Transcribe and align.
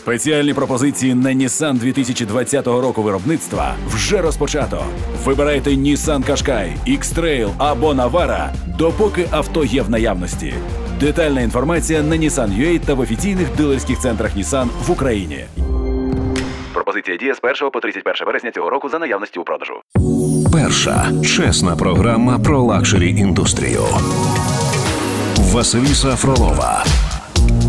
Спеціальні 0.00 0.54
пропозиції 0.54 1.14
на 1.14 1.30
Nissan 1.30 1.78
2020 1.78 2.66
року 2.66 3.02
виробництва 3.02 3.74
вже 3.86 4.22
розпочато. 4.22 4.84
Вибирайте 5.24 5.70
Nissan 5.70 6.30
Qashqai, 6.30 6.68
X-Trail 6.88 7.50
або 7.58 7.92
Navara, 7.92 8.48
допоки 8.78 9.28
авто 9.30 9.64
є 9.64 9.82
в 9.82 9.90
наявності. 9.90 10.54
Детальна 11.00 11.40
інформація 11.40 12.02
на 12.02 12.16
Nissan.ua 12.16 12.78
та 12.78 12.94
в 12.94 13.00
офіційних 13.00 13.46
дилерських 13.56 13.98
центрах 13.98 14.36
Nissan 14.36 14.66
в 14.86 14.90
Україні. 14.90 15.44
Пропозиція 16.72 17.16
діє 17.16 17.34
з 17.34 17.38
1 17.42 17.70
по 17.70 17.80
31 17.80 18.26
вересня 18.26 18.50
цього 18.50 18.70
року 18.70 18.88
за 18.88 18.98
наявності 18.98 19.38
у 19.38 19.44
продажу. 19.44 19.74
Перша 20.52 21.12
чесна 21.24 21.76
програма 21.76 22.38
про 22.38 22.62
luxury 22.62 23.10
індустрію. 23.10 23.82
Василіса 25.36 26.16
Фролова 26.16 26.84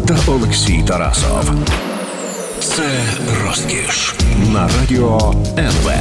та 0.07 0.31
Олексій 0.31 0.83
Тарасов. 0.87 1.51
Це 2.61 2.83
розкіш 3.45 4.15
на 4.53 4.69
радіо 4.79 5.33
НВ. 5.57 5.91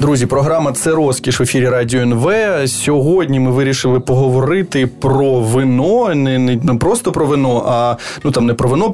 Друзі, 0.00 0.26
програма 0.26 0.72
це 0.72 0.90
розкіш 0.90 1.40
в 1.40 1.42
ефірі 1.42 1.68
Радіо 1.68 2.00
НВ. 2.00 2.32
Сьогодні 2.66 3.40
ми 3.40 3.50
вирішили 3.50 4.00
поговорити 4.00 4.86
про 4.86 5.40
вино, 5.40 6.14
не, 6.14 6.38
не, 6.38 6.56
не 6.56 6.74
просто 6.74 7.12
про 7.12 7.26
вино, 7.26 7.64
а 7.68 7.96
ну 8.24 8.30
там 8.30 8.46
не 8.46 8.54
про 8.54 8.68
вино, 8.68 8.92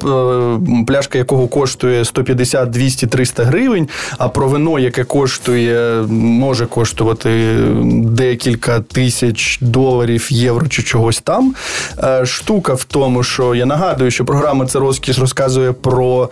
е, 0.81 0.85
пляшка 0.87 1.17
якого 1.17 1.47
коштує 1.47 2.05
150, 2.05 2.69
200, 2.69 3.07
300 3.07 3.43
гривень, 3.43 3.87
а 4.17 4.29
про 4.29 4.47
вино, 4.47 4.79
яке 4.79 5.03
коштує, 5.03 6.01
може 6.09 6.65
коштувати 6.65 7.57
декілька 8.03 8.79
тисяч 8.79 9.59
доларів, 9.61 10.27
євро 10.29 10.67
чи 10.67 10.83
чогось 10.83 11.21
там. 11.21 11.55
Е, 12.03 12.25
штука 12.25 12.73
в 12.73 12.83
тому, 12.83 13.23
що 13.23 13.55
я 13.55 13.65
нагадую, 13.65 14.11
що 14.11 14.25
програма 14.25 14.65
це 14.65 14.79
розкіш 14.79 15.19
розказує 15.19 15.71
про 15.71 16.29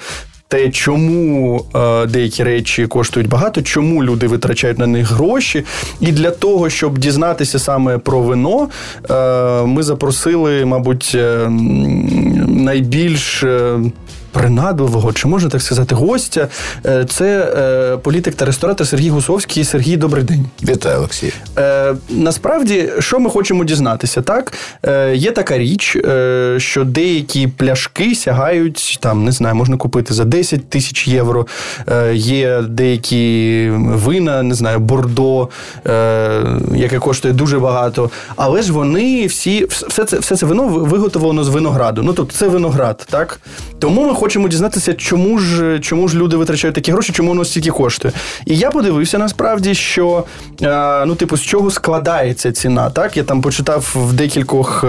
те, 0.48 0.70
чому 0.70 1.66
е, 1.76 2.06
деякі 2.06 2.44
речі 2.44 2.88
коштують 2.88 3.30
багато, 3.30 3.62
чому 3.62 4.04
люди 4.04 4.28
витрачають 4.28 4.80
на 4.80 4.88
них 4.88 5.12
гроші. 5.12 5.64
І 6.00 6.12
для 6.12 6.32
того, 6.32 6.70
щоб 6.70 6.98
дізнатися 6.98 7.60
саме 7.60 7.98
про 7.98 8.20
вино, 8.20 8.70
е, 9.10 9.62
ми 9.66 9.84
запросили, 9.84 10.66
мабуть, 10.66 11.12
е, 11.16 11.50
найбільш. 12.48 13.44
Принадливого, 14.36 15.14
чи 15.14 15.28
можна 15.28 15.50
так 15.50 15.62
сказати, 15.62 15.96
гостя. 15.96 16.48
Е, 16.86 17.06
це 17.10 17.54
е, 17.94 17.98
політик 17.98 18.36
та 18.36 18.46
ресторатор 18.46 18.88
Сергій 18.88 19.10
Гусовський. 19.10 19.64
Сергій, 19.64 19.98
добрий 19.98 20.24
день. 20.24 20.46
Вітаю, 20.64 20.98
Олексій. 20.98 21.34
Е, 21.58 21.96
Насправді, 22.10 22.90
що 23.00 23.20
ми 23.20 23.30
хочемо 23.30 23.64
дізнатися, 23.64 24.22
так? 24.22 24.54
Є 25.14 25.32
така 25.32 25.58
річ, 25.58 25.98
що 26.58 26.84
деякі 26.84 27.48
пляшки 27.48 28.16
сягають, 28.16 28.98
там, 29.02 29.24
не 29.26 29.32
знаю, 29.32 29.56
можна 29.56 29.78
купити 29.78 30.14
за 30.14 30.26
10 30.26 30.70
тисяч 30.70 31.08
євро. 31.08 31.48
Є 32.14 32.62
деякі 32.62 33.70
вина, 33.80 34.44
не 34.44 34.56
знаю, 34.56 34.80
бордо, 34.80 35.50
яке 36.76 37.00
коштує 37.00 37.34
дуже 37.34 37.60
багато. 37.60 38.10
Але 38.36 38.62
ж 38.62 38.74
вони 38.74 39.26
всі, 39.26 39.66
все 39.66 40.06
це, 40.06 40.20
все 40.20 40.36
це 40.36 40.46
вино 40.46 40.68
виготовлено 40.68 41.44
з 41.44 41.50
винограду. 41.50 42.04
Ну, 42.04 42.14
тобто, 42.14 42.34
це 42.34 42.48
виноград, 42.48 43.08
так? 43.10 43.40
Тому 43.80 44.08
ми 44.08 44.14
хочемо 44.14 44.25
дізнатися, 44.28 44.94
чому 44.94 45.40
ж 45.40 45.80
чому 45.80 46.08
ж 46.08 46.18
люди 46.18 46.38
витрачають 46.38 46.76
такі 46.76 46.92
гроші, 46.92 47.14
чому 47.14 47.30
воно 47.30 47.46
стільки 47.46 47.72
коштує. 47.72 48.14
І 48.46 48.58
я 48.58 48.72
подивився 48.72 49.18
насправді, 49.18 49.76
що 49.76 50.24
е, 50.62 51.06
ну, 51.06 51.16
типу, 51.16 51.38
з 51.38 51.42
чого 51.42 51.72
складається 51.72 52.52
ціна. 52.52 52.90
Так, 52.90 53.18
я 53.18 53.24
там 53.24 53.42
почитав 53.42 53.96
в 53.96 54.14
декількох 54.14 54.84
е, 54.84 54.88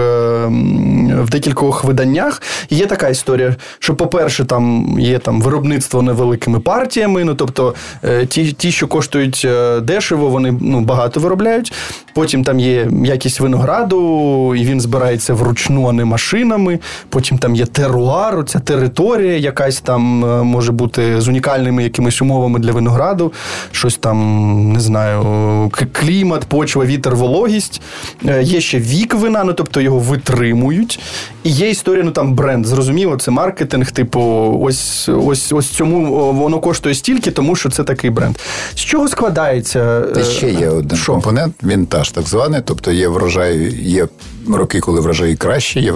в 1.23 1.29
декількох 1.29 1.83
виданнях. 1.83 2.41
Є 2.69 2.85
така 2.85 3.09
історія, 3.09 3.55
що, 3.79 3.95
по-перше, 3.95 4.45
там 4.45 4.95
є 4.99 5.19
там 5.19 5.41
виробництво 5.41 6.01
невеликими 6.01 6.59
партіями. 6.59 7.23
Ну 7.23 7.35
тобто 7.35 7.75
е, 8.03 8.25
ті, 8.25 8.51
ті, 8.51 8.71
що 8.71 8.87
коштують 8.87 9.47
дешево, 9.81 10.29
вони 10.29 10.53
ну, 10.61 10.81
багато 10.81 11.19
виробляють. 11.19 11.73
Потім 12.13 12.43
там 12.43 12.59
є 12.59 12.87
якість 13.03 13.39
винограду, 13.39 14.55
і 14.55 14.65
він 14.65 14.81
збирається 14.81 15.33
вручну, 15.33 15.87
а 15.87 15.91
не 15.91 16.05
машинами. 16.05 16.79
Потім 17.09 17.37
там 17.37 17.55
є 17.55 17.65
теруар, 17.65 18.43
ця 18.45 18.59
територія 18.59 19.26
якась 19.27 19.81
там 19.81 20.25
е, 20.25 20.43
може 20.43 20.71
бути 20.71 21.21
з 21.21 21.27
унікальними 21.27 21.83
якимись 21.83 22.21
умовами 22.21 22.59
для 22.59 22.71
винограду, 22.71 23.33
щось 23.71 23.97
там, 23.97 24.73
не 24.73 24.79
знаю, 24.79 25.71
клімат, 25.91 26.45
почва, 26.45 26.85
вітер, 26.85 27.15
вологість. 27.15 27.81
Е, 28.27 28.43
є 28.43 28.61
ще 28.61 28.79
вік 28.79 29.13
вина, 29.13 29.43
ну 29.43 29.53
тобто 29.53 29.81
його 29.81 29.99
витримують. 29.99 30.99
І 31.43 31.49
є 31.49 31.69
історія, 31.69 32.03
ну 32.03 32.11
там 32.11 32.33
бренд. 32.33 32.65
Зрозуміло, 32.65 33.17
це 33.17 33.31
маркетинг, 33.31 33.91
типу, 33.91 34.21
ось 34.61 35.09
ось 35.09 35.51
ось 35.51 35.67
цьому 35.67 36.33
воно 36.33 36.59
коштує 36.59 36.95
стільки, 36.95 37.31
тому 37.31 37.55
що 37.55 37.69
це 37.69 37.83
такий 37.83 38.09
бренд. 38.09 38.35
З 38.75 38.79
чого 38.79 39.07
складається? 39.07 40.01
Та 40.01 40.23
ще 40.23 40.49
є 40.49 40.69
один 40.69 40.97
Шо? 40.97 41.13
компонент, 41.13 41.55
вінтаж 41.63 42.11
так 42.11 42.27
званий, 42.27 42.61
тобто 42.65 42.91
є 42.91 43.07
врожай, 43.07 43.73
є 43.81 44.07
роки, 44.55 44.79
коли 44.79 45.01
врожаї 45.01 45.35
краще, 45.35 45.79
є 45.79 45.93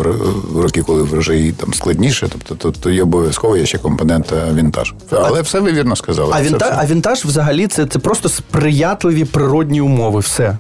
роки, 0.56 0.84
коли 0.84 1.04
врожаї 1.04 1.52
там 1.52 1.74
складніше. 1.74 2.28
Тобто, 2.32 2.56
то, 2.56 2.72
то 2.80 2.90
є 2.90 3.04
обов'язково 3.04 3.58
є 3.58 3.66
ще 3.66 3.78
компонент 3.78 4.34
е, 4.34 4.54
вінтаж. 4.54 4.94
Але 5.12 5.40
а, 5.40 5.42
все 5.42 5.60
ви 5.60 5.72
вірно 5.72 5.96
сказали. 5.96 6.34
А 6.36 6.42
вінтаж, 6.42 6.74
а 6.78 6.86
вінтаж 6.86 7.26
взагалі 7.26 7.68
це, 7.68 7.86
це 7.86 8.00
просто 8.00 8.30
сприятливі 8.30 9.26
природні 9.26 9.82
умови. 9.82 10.20
Все. 10.20 10.58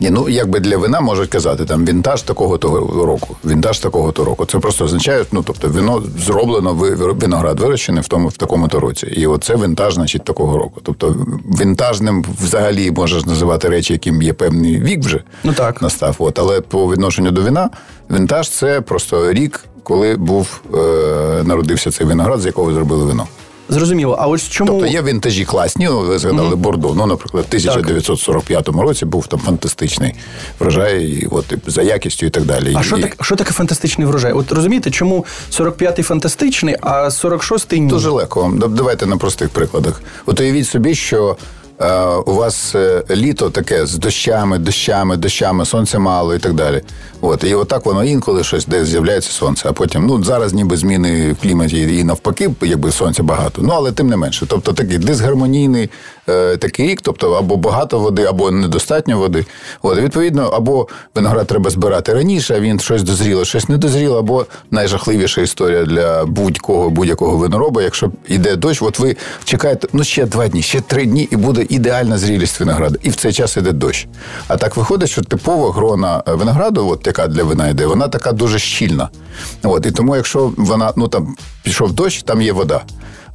Ні, 0.00 0.10
ну 0.10 0.28
якби 0.28 0.60
для 0.60 0.76
вина 0.76 1.00
можуть 1.00 1.30
казати 1.30 1.64
там 1.64 1.86
вінтаж 1.86 2.22
такого 2.22 2.58
того 2.58 3.06
року, 3.06 3.36
вінтаж 3.44 3.78
такого 3.78 4.12
то 4.12 4.24
року. 4.24 4.46
Це 4.46 4.58
просто 4.58 4.84
означає, 4.84 5.24
ну 5.32 5.42
тобто 5.46 5.68
вино 5.68 6.02
зроблено 6.26 6.74
виноград 7.20 7.60
вирощений 7.60 8.02
в 8.02 8.08
тому 8.08 8.28
в 8.28 8.36
такому 8.36 8.68
то 8.68 8.80
році. 8.80 9.06
І 9.06 9.26
оце 9.26 9.56
вінтаж, 9.56 9.94
значить, 9.94 10.24
такого 10.24 10.58
року. 10.58 10.80
Тобто 10.82 11.16
вінтажним 11.60 12.24
взагалі 12.42 12.90
можеш 12.90 13.26
називати 13.26 13.68
речі, 13.68 13.92
яким 13.92 14.22
є 14.22 14.32
певний 14.32 14.80
вік 14.80 15.04
вже 15.04 15.22
ну 15.44 15.52
так 15.52 15.82
настав. 15.82 16.16
От 16.18 16.38
але 16.38 16.60
по 16.60 16.92
відношенню 16.92 17.30
до 17.30 17.42
вина, 17.42 17.70
вінтаж 18.10 18.48
це 18.48 18.80
просто 18.80 19.32
рік, 19.32 19.64
коли 19.82 20.16
був 20.16 20.60
е, 20.74 20.78
народився 21.44 21.90
цей 21.90 22.06
виноград, 22.06 22.40
з 22.40 22.46
якого 22.46 22.72
зробили 22.72 23.04
вино. 23.04 23.26
Зрозуміло, 23.68 24.16
а 24.20 24.26
ось 24.26 24.48
чому 24.48 24.70
тобто 24.72 24.86
є 24.86 25.02
вінтажі 25.02 25.44
класні, 25.44 25.84
ну, 25.84 26.00
ви 26.00 26.18
згадали 26.18 26.48
mm-hmm. 26.48 26.56
Бордо. 26.56 26.94
Ну, 26.96 27.06
наприклад, 27.06 27.44
в 27.44 27.48
1945 27.48 28.68
році 28.68 29.04
був 29.04 29.26
там 29.26 29.40
фантастичний 29.40 30.14
врожай, 30.58 31.04
і 31.04 31.26
от 31.30 31.52
і 31.52 31.70
за 31.70 31.82
якістю 31.82 32.26
і 32.26 32.30
так 32.30 32.44
далі. 32.44 32.74
А 32.76 32.80
і... 32.80 32.84
що 32.84 32.98
так 32.98 33.16
що 33.20 33.36
таке 33.36 33.52
фантастичний 33.52 34.06
врожай? 34.06 34.32
От 34.32 34.52
розумієте, 34.52 34.90
чому 34.90 35.26
45-й 35.52 36.02
фантастичний, 36.02 36.76
а 36.80 37.04
46-й 37.04 37.80
ні? 37.80 37.88
Дуже 37.88 38.10
легко. 38.10 38.52
Давайте 38.68 39.06
на 39.06 39.16
простих 39.16 39.48
прикладах. 39.48 40.02
От 40.26 40.40
уявіть 40.40 40.68
собі, 40.68 40.94
що 40.94 41.36
у 42.26 42.34
вас 42.34 42.74
е, 42.74 43.02
літо 43.10 43.50
таке 43.50 43.86
з 43.86 43.98
дощами, 43.98 44.58
дощами, 44.58 45.16
дощами, 45.16 45.64
сонця 45.64 45.98
мало 45.98 46.34
і 46.34 46.38
так 46.38 46.52
далі. 46.52 46.82
От 47.20 47.44
і 47.44 47.54
отак 47.54 47.86
воно 47.86 48.04
інколи 48.04 48.44
щось 48.44 48.66
десь 48.66 48.88
з'являється 48.88 49.32
сонце. 49.32 49.68
А 49.68 49.72
потім 49.72 50.06
ну 50.06 50.24
зараз 50.24 50.52
ніби 50.52 50.76
зміни 50.76 51.32
в 51.32 51.42
кліматі 51.42 51.98
і 51.98 52.04
навпаки, 52.04 52.50
якби 52.62 52.92
сонця 52.92 53.22
багато. 53.22 53.62
Ну 53.62 53.72
але 53.74 53.92
тим 53.92 54.06
не 54.06 54.16
менше. 54.16 54.46
Тобто 54.48 54.72
такий 54.72 54.98
дисгармонійний 54.98 55.90
е, 56.28 56.56
такий 56.56 56.86
рік, 56.88 57.00
тобто 57.02 57.32
або 57.32 57.56
багато 57.56 57.98
води, 57.98 58.24
або 58.24 58.50
недостатньо 58.50 59.18
води. 59.18 59.46
От 59.82 59.98
відповідно, 59.98 60.42
або 60.42 60.88
виноград 61.14 61.46
треба 61.46 61.70
збирати 61.70 62.14
раніше, 62.14 62.54
а 62.56 62.60
він 62.60 62.80
щось 62.80 63.02
дозріло, 63.02 63.44
щось 63.44 63.68
не 63.68 63.76
дозріло, 63.76 64.18
або 64.18 64.46
найжахливіша 64.70 65.40
історія 65.40 65.84
для 65.84 66.24
будь-кого 66.24 66.90
будь-якого 66.90 67.36
винороба. 67.36 67.82
Якщо 67.82 68.10
йде 68.28 68.56
дощ, 68.56 68.82
от 68.82 68.98
ви 68.98 69.16
чекаєте 69.44 69.88
ну 69.92 70.04
ще 70.04 70.26
два 70.26 70.48
дні, 70.48 70.62
ще 70.62 70.80
три 70.80 71.06
дні, 71.06 71.28
і 71.30 71.36
буде 71.36 71.66
ідеальна 71.74 72.18
зрілість 72.18 72.60
винограду. 72.60 72.98
І 73.02 73.10
в 73.10 73.16
цей 73.16 73.32
час 73.32 73.56
іде 73.56 73.72
дощ. 73.72 74.06
А 74.48 74.56
так 74.56 74.76
виходить, 74.76 75.10
що 75.10 75.22
типова 75.22 75.72
грона 75.72 76.22
винограду, 76.26 76.88
от 76.88 77.06
яка 77.06 77.26
для 77.26 77.42
вина 77.42 77.68
йде, 77.68 77.86
вона 77.86 78.08
така 78.08 78.32
дуже 78.32 78.58
щільна. 78.58 79.08
От, 79.62 79.86
І 79.86 79.90
тому, 79.90 80.16
якщо 80.16 80.52
вона 80.56 80.92
ну 80.96 81.08
там 81.08 81.36
пішов 81.62 81.92
дощ, 81.92 82.22
там 82.22 82.42
є 82.42 82.52
вода. 82.52 82.82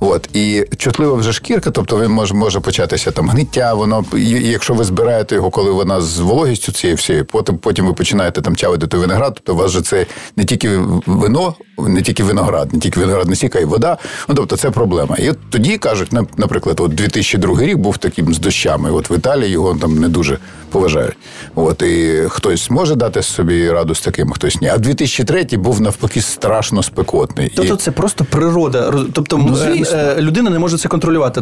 От 0.02 0.30
і 0.34 0.66
чутлива 0.78 1.14
вже 1.14 1.34
шкірка, 1.34 1.72
тобто 1.72 2.00
він 2.02 2.12
може 2.12 2.34
може 2.34 2.60
початися 2.60 3.12
там 3.12 3.30
гниття. 3.30 3.74
Воно 3.74 4.06
і 4.18 4.30
якщо 4.30 4.74
ви 4.74 4.84
збираєте 4.84 5.36
його, 5.36 5.50
коли 5.50 5.72
вона 5.72 6.02
з 6.02 6.20
вологістю 6.20 6.72
цієї 6.72 6.96
всієї, 6.96 7.24
потім 7.24 7.58
потім 7.58 7.86
ви 7.88 7.94
починаєте 7.94 8.42
там 8.42 8.56
чавити 8.56 8.88
той 8.88 9.00
виноград. 9.00 9.34
Тобто 9.36 9.54
у 9.54 9.56
вас 9.56 9.72
же 9.72 9.82
це 9.82 10.06
не 10.36 10.46
тільки 10.46 10.80
вино, 11.06 11.54
не 11.78 12.02
тільки 12.02 12.24
виноград, 12.24 12.74
не 12.74 12.80
тільки 12.80 13.00
виноградний 13.00 13.36
сік, 13.36 13.56
а 13.56 13.60
й 13.60 13.66
вода. 13.66 13.98
Ну 14.28 14.36
тобто 14.36 14.58
це 14.58 14.72
проблема. 14.72 15.16
І 15.18 15.30
от 15.30 15.38
тоді 15.50 15.78
кажуть, 15.78 16.12
наприклад, 16.38 16.80
от 16.80 16.96
2002 16.96 17.62
рік 17.62 17.78
був 17.78 17.98
таким 17.98 18.34
з 18.34 18.40
дощами. 18.40 18.92
От 18.92 19.10
в 19.10 19.14
Італії 19.18 19.52
його 19.52 19.76
там 19.82 20.00
не 20.00 20.10
дуже 20.10 20.38
поважають. 20.70 21.18
От 21.56 21.82
і 21.82 22.24
хтось 22.30 22.70
може 22.70 22.96
дати 22.96 23.24
собі 23.24 23.72
раду 23.72 23.96
з 23.96 24.02
таким, 24.02 24.32
хтось 24.32 24.62
ні. 24.62 24.68
А 24.68 24.78
2003 24.78 25.58
був 25.58 25.82
навпаки 25.82 26.22
страшно 26.22 26.84
спекотний. 26.84 27.54
Тобто 27.56 27.74
І- 27.74 27.78
це 27.78 27.92
просто 27.92 28.26
природа. 28.26 28.94
Тобто 29.14 29.38
Ну, 29.38 29.58
е, 29.58 29.86
людина 30.18 30.50
не 30.50 30.60
може 30.60 30.78
це 30.78 30.88
контролювати. 30.88 31.42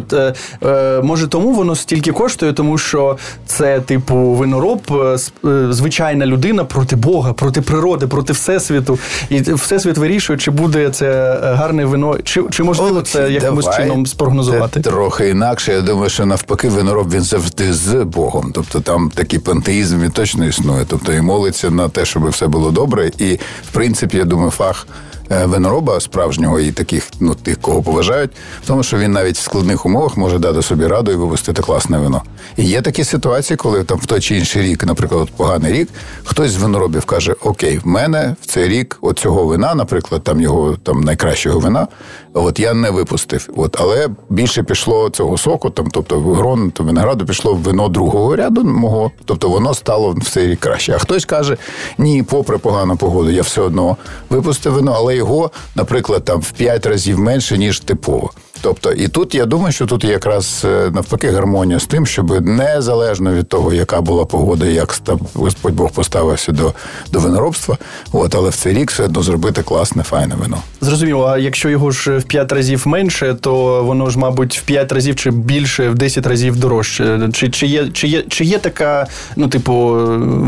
Е, 0.64 1.00
Може, 1.02 1.26
тому 1.26 1.52
воно 1.52 1.76
стільки 1.76 2.12
коштує, 2.12 2.52
тому 2.52 2.78
що 2.78 3.18
це, 3.46 3.80
типу, 3.80 4.16
винороб, 4.16 4.80
е, 4.90 5.16
е, 5.48 5.72
звичайна 5.72 6.26
людина 6.26 6.64
проти 6.64 6.96
Бога, 6.96 7.32
проти 7.32 7.60
природи, 7.60 8.06
проти 8.06 8.32
всесвіту. 8.32 8.98
І 9.30 9.40
всесвіт 9.40 9.98
вирішує, 9.98 10.38
чи 10.38 10.50
буде 10.50 10.90
це 10.90 11.40
е, 11.44 11.54
гарне 11.54 11.84
вино, 11.84 12.18
чи, 12.24 12.42
чи 12.50 12.62
можливо 12.62 13.02
це 13.02 13.30
якимось 13.32 13.64
Давай 13.64 13.80
чином 13.82 14.06
спрогнозувати. 14.06 14.80
Трохи 14.80 15.28
інакше. 15.28 15.72
Я 15.72 15.80
думаю, 15.80 16.10
що 16.10 16.26
навпаки, 16.26 16.68
винороб 16.68 17.12
він 17.12 17.22
завжди 17.22 17.72
з 17.72 18.04
Богом. 18.04 18.50
Тобто 18.54 18.80
там 18.80 19.10
такий 19.14 19.38
пантеїзм 19.38 20.00
він 20.00 20.10
точно 20.10 20.46
існує. 20.46 20.84
Тобто 20.88 21.12
і 21.12 21.20
молиться 21.20 21.70
на 21.70 21.88
те, 21.88 22.04
щоб 22.04 22.28
все 22.28 22.46
було 22.46 22.70
добре. 22.70 23.10
І 23.18 23.34
в 23.68 23.72
принципі, 23.72 24.16
я 24.16 24.24
думаю, 24.24 24.50
фах. 24.50 24.86
Е, 25.30 25.46
Винороба 25.46 26.00
справжнього 26.00 26.60
і 26.60 26.72
таких, 26.72 27.08
ну 27.20 27.34
тих, 27.34 27.60
кого 27.60 27.82
поважають, 27.82 28.30
в 28.62 28.66
тому, 28.66 28.82
що 28.82 28.98
він 28.98 29.12
навіть 29.12 29.36
в 29.36 29.42
складних 29.42 29.86
умовах 29.86 30.16
може 30.16 30.38
дати 30.38 30.62
собі 30.62 30.86
раду 30.86 31.12
і 31.12 31.14
випустити 31.14 31.62
класне 31.62 31.98
вино. 31.98 32.22
І 32.56 32.64
є 32.64 32.82
такі 32.82 33.04
ситуації, 33.04 33.56
коли 33.56 33.84
там 33.84 33.98
в 33.98 34.06
той 34.06 34.20
чи 34.20 34.36
інший 34.36 34.62
рік, 34.62 34.86
наприклад, 34.86 35.28
поганий 35.36 35.72
рік, 35.72 35.88
хтось 36.24 36.50
з 36.50 36.56
виноробів 36.56 37.04
каже: 37.04 37.34
Окей, 37.42 37.78
в 37.78 37.86
мене 37.86 38.36
в 38.40 38.46
цей 38.46 38.68
рік 38.68 38.98
от 39.00 39.18
цього 39.18 39.44
вина, 39.44 39.74
наприклад, 39.74 40.22
там 40.22 40.40
його 40.40 40.76
там 40.82 41.00
найкращого 41.00 41.60
вина, 41.60 41.88
от 42.34 42.60
я 42.60 42.74
не 42.74 42.90
випустив. 42.90 43.48
От, 43.56 43.76
але 43.80 44.08
більше 44.28 44.62
пішло 44.62 45.10
цього 45.10 45.38
соку, 45.38 45.70
там, 45.70 45.86
тобто 45.90 46.20
грон 46.20 46.70
то 46.70 46.84
винограду 46.84 47.26
пішло 47.26 47.54
в 47.54 47.58
вино 47.58 47.88
другого 47.88 48.36
ряду 48.36 48.64
мого, 48.64 49.10
тобто 49.24 49.48
воно 49.48 49.74
стало 49.74 50.10
в 50.10 50.30
цей 50.30 50.46
рік 50.46 50.60
краще. 50.60 50.92
А 50.92 50.98
хтось 50.98 51.24
каже: 51.24 51.56
ні, 51.98 52.22
попри 52.22 52.58
погану 52.58 52.96
погоду, 52.96 53.30
я 53.30 53.42
все 53.42 53.60
одно 53.60 53.96
випустив 54.30 54.72
вино, 54.72 54.94
але 54.96 55.17
його, 55.18 55.50
наприклад, 55.74 56.24
там 56.24 56.40
в 56.40 56.50
5 56.50 56.86
разів 56.86 57.18
менше, 57.18 57.58
ніж 57.58 57.80
типово. 57.80 58.30
Тобто, 58.60 58.92
і 58.92 59.08
тут 59.08 59.34
я 59.34 59.46
думаю, 59.46 59.72
що 59.72 59.86
тут 59.86 60.04
якраз 60.04 60.62
е, 60.64 60.90
навпаки 60.90 61.30
гармонія 61.30 61.78
з 61.80 61.86
тим, 61.86 62.06
щоб 62.06 62.46
незалежно 62.46 63.32
від 63.32 63.48
того, 63.48 63.72
яка 63.72 64.00
була 64.00 64.24
погода, 64.24 64.66
як 64.66 64.92
став 64.92 65.20
Господь 65.34 65.74
Бог 65.74 65.90
поставився 65.90 66.52
до, 66.52 66.72
до 67.12 67.20
виноробства, 67.20 67.76
от, 68.12 68.34
але 68.34 68.50
в 68.50 68.56
цей 68.56 68.74
рік 68.74 68.90
все 68.90 69.04
одно 69.04 69.22
зробити 69.22 69.62
класне, 69.62 70.02
файне 70.02 70.34
вино. 70.34 70.58
Зрозуміло, 70.80 71.26
а 71.26 71.38
якщо 71.38 71.68
його 71.68 71.90
ж 71.90 72.18
в 72.18 72.22
5 72.24 72.52
разів 72.52 72.82
менше, 72.88 73.36
то 73.40 73.84
воно 73.84 74.10
ж, 74.10 74.18
мабуть, 74.18 74.58
в 74.58 74.62
5 74.62 74.92
разів 74.92 75.16
чи 75.16 75.30
більше, 75.30 75.88
в 75.88 75.94
10 75.94 76.26
разів 76.26 76.56
дорожче. 76.56 77.28
Чи, 77.32 77.48
чи, 77.48 77.66
є, 77.66 77.88
чи, 77.92 78.08
є, 78.08 78.22
чи 78.28 78.44
є 78.44 78.58
така, 78.58 79.06
ну, 79.36 79.48
типу. 79.48 79.96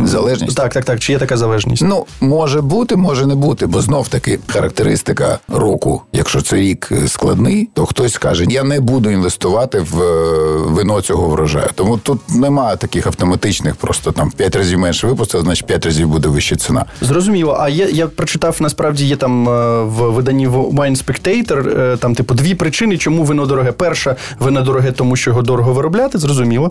е, 0.04 0.06
Залежність? 0.06 0.56
Так, 0.56 0.72
так, 0.72 0.84
так. 0.84 1.00
Чи 1.00 1.12
є 1.12 1.18
така 1.18 1.36
залежність? 1.36 1.82
Ну, 1.86 2.06
може 2.20 2.60
бути, 2.60 2.96
може 2.96 3.26
не 3.26 3.34
бути, 3.34 3.66
бо 3.66 3.80
знов 3.80 4.08
таки 4.08 4.38
характеристика 4.46 5.38
року. 5.48 6.02
Якщо 6.12 6.42
це 6.42 6.56
рік 6.56 6.88
е, 6.92 7.08
складний, 7.08 7.68
то 7.74 7.84
хтось 8.00 8.12
скаже: 8.12 8.44
я 8.48 8.62
не 8.64 8.80
буду 8.80 9.10
інвестувати 9.10 9.80
в 9.80 10.02
е, 10.02 10.56
вино 10.66 11.00
цього 11.00 11.28
врожаю. 11.28 11.68
Тому 11.74 11.98
тут 11.98 12.20
немає 12.28 12.76
таких 12.76 13.06
автоматичних, 13.06 13.76
просто 13.76 14.12
там 14.12 14.30
5 14.30 14.56
разів 14.56 14.78
менше 14.78 15.06
випустив, 15.06 15.40
значить 15.40 15.66
5 15.66 15.86
разів 15.86 16.08
буде 16.08 16.28
вища 16.28 16.56
ціна. 16.56 16.84
Зрозуміло. 17.00 17.56
А 17.60 17.68
є, 17.68 17.88
я 17.92 18.06
прочитав, 18.06 18.56
насправді 18.60 19.06
є 19.06 19.16
там 19.16 19.48
е, 19.48 19.82
в 19.82 20.10
виданні 20.10 20.48
Wine 20.48 21.04
Spectator, 21.04 21.80
е, 21.80 21.96
там, 21.96 22.14
типу, 22.14 22.34
дві 22.34 22.54
причини, 22.54 22.98
чому 22.98 23.24
вино 23.24 23.46
дороге. 23.46 23.72
Перша, 23.72 24.16
вино 24.38 24.62
дороге, 24.62 24.92
тому 24.92 25.16
що 25.16 25.30
його 25.30 25.42
дорого 25.42 25.72
виробляти, 25.72 26.18
зрозуміло. 26.18 26.70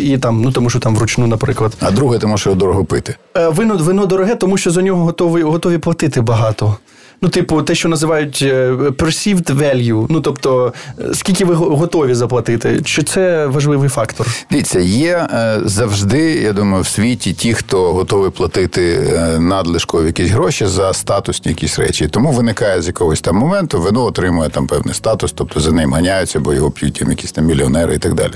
І 0.00 0.18
там, 0.18 0.42
ну 0.42 0.52
тому 0.52 0.70
що 0.70 0.78
там 0.78 0.96
вручну, 0.96 1.26
наприклад. 1.26 1.72
А 1.80 1.90
друге, 1.90 2.18
тому 2.18 2.38
що 2.38 2.50
його 2.50 2.60
дорого 2.60 2.84
пити. 2.84 3.16
Вино, 3.48 3.76
вино 3.76 4.06
дороге, 4.06 4.34
тому 4.34 4.56
що 4.56 4.70
за 4.70 4.82
нього 4.82 5.04
готові, 5.04 5.42
готові 5.42 5.78
платити 5.78 6.20
багато. 6.20 6.76
Ну, 7.22 7.28
типу, 7.28 7.62
те, 7.62 7.74
що 7.74 7.88
називають 7.88 8.40
е, 8.42 8.70
perceived 8.72 9.56
value. 9.56 10.06
Ну, 10.10 10.20
тобто, 10.20 10.72
е, 10.98 11.14
скільки 11.14 11.44
ви 11.44 11.54
готові 11.54 12.14
заплатити? 12.14 12.80
Чи 12.84 13.02
це 13.02 13.46
важливий 13.46 13.88
фактор? 13.88 14.26
Дивіться, 14.50 14.80
є 14.80 15.28
е, 15.32 15.60
завжди, 15.64 16.32
я 16.32 16.52
думаю, 16.52 16.82
в 16.82 16.86
світі 16.86 17.32
ті, 17.32 17.54
хто 17.54 17.92
готовий 17.92 18.30
платити 18.30 18.98
надлишкові 19.38 20.06
якісь 20.06 20.30
гроші 20.30 20.66
за 20.66 20.92
статусні 20.92 21.50
якісь 21.50 21.78
речі. 21.78 22.08
Тому 22.08 22.32
виникає 22.32 22.82
з 22.82 22.86
якогось 22.86 23.20
там 23.20 23.36
моменту, 23.36 23.80
вино 23.80 24.04
отримує 24.04 24.50
там 24.50 24.66
певний 24.66 24.94
статус, 24.94 25.32
тобто 25.32 25.60
за 25.60 25.72
ним 25.72 25.94
ганяються, 25.94 26.40
бо 26.40 26.54
його 26.54 26.70
п'ють 26.70 26.94
там 26.94 27.10
якісь 27.10 27.32
там 27.32 27.44
мільйонери 27.44 27.94
і 27.94 27.98
так 27.98 28.14
далі. 28.14 28.32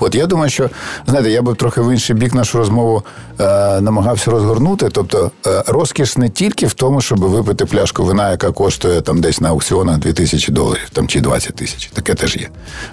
От 0.00 0.14
я 0.14 0.26
думаю, 0.26 0.50
що 0.50 0.70
знаєте, 1.06 1.30
я 1.30 1.42
би 1.42 1.54
трохи 1.54 1.80
в 1.80 1.92
інший 1.92 2.16
бік 2.16 2.34
нашу 2.34 2.58
розмову 2.58 3.02
е, 3.40 3.80
намагався 3.80 4.30
розгорнути. 4.30 4.88
Тобто, 4.92 5.30
е, 5.46 5.64
розкіш 5.66 6.16
не 6.16 6.28
тільки 6.28 6.66
в 6.66 6.72
тому, 6.72 7.00
щоб 7.00 7.18
випити 7.18 7.66
пляшку 7.66 8.04
вина, 8.04 8.21
яка 8.30 8.52
коштує 8.52 9.00
там 9.00 9.20
десь 9.20 9.40
на 9.40 9.48
аукціонах 9.48 9.98
2000 9.98 10.52
доларів, 10.52 10.90
там 10.92 11.08
чи 11.08 11.20
20 11.20 11.54
тисяч. 11.54 11.90
Таке 11.92 12.14
теж 12.14 12.36
є. 12.36 12.48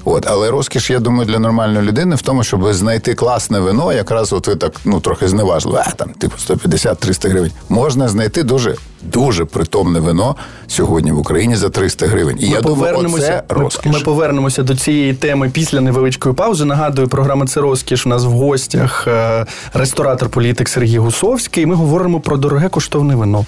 От, 0.06 0.26
але 0.28 0.52
розкіш, 0.52 0.90
я 0.90 1.00
думаю, 1.00 1.30
для 1.30 1.40
нормальної 1.40 1.86
людини 1.86 2.16
в 2.16 2.22
тому, 2.22 2.44
щоб 2.44 2.74
знайти 2.74 3.14
класне 3.14 3.60
вино, 3.60 3.94
якраз 3.94 4.34
от 4.34 4.48
ви 4.48 4.56
так 4.56 4.74
ну 4.86 5.00
трохи 5.00 5.28
зневажили, 5.28 5.84
а 5.86 5.92
там 5.92 6.10
типу 6.10 6.36
150-300 6.50 7.30
гривень. 7.30 7.52
Можна 7.70 8.08
знайти 8.08 8.44
дуже. 8.44 8.76
Дуже 9.02 9.46
притомне 9.46 10.00
вино 10.00 10.36
сьогодні 10.68 11.12
в 11.12 11.20
Україні 11.20 11.56
за 11.56 11.70
300 11.70 12.08
гривень. 12.08 12.38
І 12.40 12.48
я 12.48 12.62
думаю, 12.62 13.10
ми, 13.10 13.44
розкіш. 13.50 13.92
ми 13.92 14.00
повернемося 14.00 14.64
до 14.64 14.76
цієї 14.76 15.14
теми 15.14 15.50
після 15.50 15.82
невеличкої 15.82 16.36
паузи. 16.36 16.66
Нагадую, 16.66 17.08
програма 17.08 17.48
це 17.48 17.62
розкіш. 17.62 18.06
У 18.06 18.10
нас 18.10 18.24
в 18.24 18.30
гостях 18.30 19.08
е, 19.08 19.46
ресторатор 19.74 20.30
політик 20.30 20.70
Сергій 20.70 20.98
Гусовський. 20.98 21.66
Ми 21.66 21.76
говоримо 21.76 22.20
про 22.20 22.38
дороге 22.38 22.70
коштовне 22.70 23.16
вино. 23.16 23.46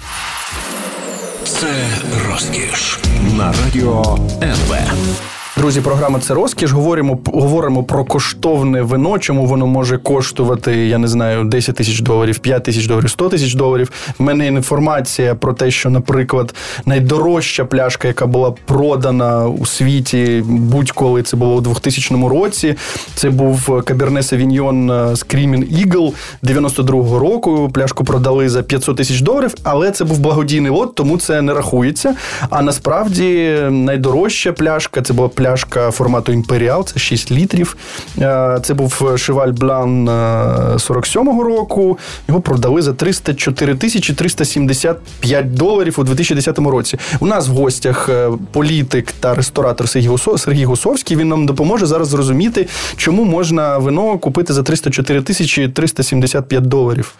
Це 1.44 1.88
розкіш 2.28 2.98
на 3.36 3.52
радіо 3.64 4.18
НВ. 4.42 4.76
Друзі, 5.56 5.80
програма 5.80 6.18
це 6.18 6.34
розкіш. 6.34 6.72
Говоримо, 6.72 7.18
говоримо 7.24 7.82
про 7.82 8.04
коштовне 8.04 8.82
вино, 8.82 9.18
чому 9.18 9.46
воно 9.46 9.66
може 9.66 9.98
коштувати, 9.98 10.76
я 10.76 10.98
не 10.98 11.08
знаю, 11.08 11.44
10 11.44 11.76
тисяч 11.76 12.00
доларів, 12.00 12.38
5 12.38 12.64
тисяч 12.64 12.86
доларів, 12.86 13.10
100 13.10 13.28
тисяч 13.28 13.54
доларів. 13.54 13.90
В 14.18 14.22
мене 14.22 14.46
інформація 14.46 15.34
про 15.34 15.52
те, 15.52 15.70
що, 15.70 15.90
наприклад, 15.90 16.54
найдорожча 16.86 17.64
пляшка, 17.64 18.08
яка 18.08 18.26
була 18.26 18.50
продана 18.64 19.46
у 19.48 19.66
світі 19.66 20.42
будь-коли 20.46 21.22
це 21.22 21.36
було 21.36 21.54
у 21.54 21.60
2000 21.60 22.28
році. 22.28 22.74
Це 23.14 23.30
був 23.30 23.82
Каберне 23.84 24.22
Савіньйон 24.22 24.90
Screaming 24.90 25.86
Eagle 25.86 26.12
92-го 26.42 27.18
року. 27.18 27.70
Пляшку 27.74 28.04
продали 28.04 28.48
за 28.48 28.62
500 28.62 28.96
тисяч 28.96 29.20
доларів, 29.20 29.54
але 29.62 29.90
це 29.90 30.04
був 30.04 30.18
благодійний 30.18 30.70
лот, 30.70 30.94
тому 30.94 31.18
це 31.18 31.42
не 31.42 31.54
рахується. 31.54 32.14
А 32.50 32.62
насправді 32.62 33.58
найдорожча 33.70 34.52
пляшка 34.52 35.02
це 35.02 35.12
була 35.12 35.28
пляшка 35.28 35.41
формату 35.90 36.32
Імперіал, 36.32 36.86
це 36.86 36.98
6 36.98 37.30
літрів. 37.30 37.76
Е, 38.18 38.60
Це 38.62 38.74
був 38.74 39.12
Шеваль 39.16 39.52
Блан 39.52 40.08
е, 40.08 40.12
47-го 40.76 41.42
року. 41.42 41.98
Його 42.28 42.40
продали 42.40 42.82
за 42.82 42.92
304 42.92 43.74
тисячі 43.74 44.14
375 44.14 45.54
доларів 45.54 45.94
у 45.98 46.04
2010 46.04 46.58
році. 46.58 46.98
У 47.20 47.26
нас 47.26 47.48
в 47.48 47.52
гостях 47.52 48.08
е, 48.08 48.30
політик 48.52 49.12
та 49.20 49.34
ресторатор 49.34 49.88
Сергій 49.88 50.64
Гусовський. 50.64 51.16
Він 51.16 51.28
нам 51.28 51.46
допоможе 51.46 51.86
зараз 51.86 52.08
зрозуміти, 52.08 52.68
чому 52.96 53.24
можна 53.24 53.78
вино 53.78 54.18
купити 54.18 54.52
за 54.52 54.62
304 54.62 55.22
тисячі 55.22 55.68
375 55.68 56.66
доларів. 56.66 57.14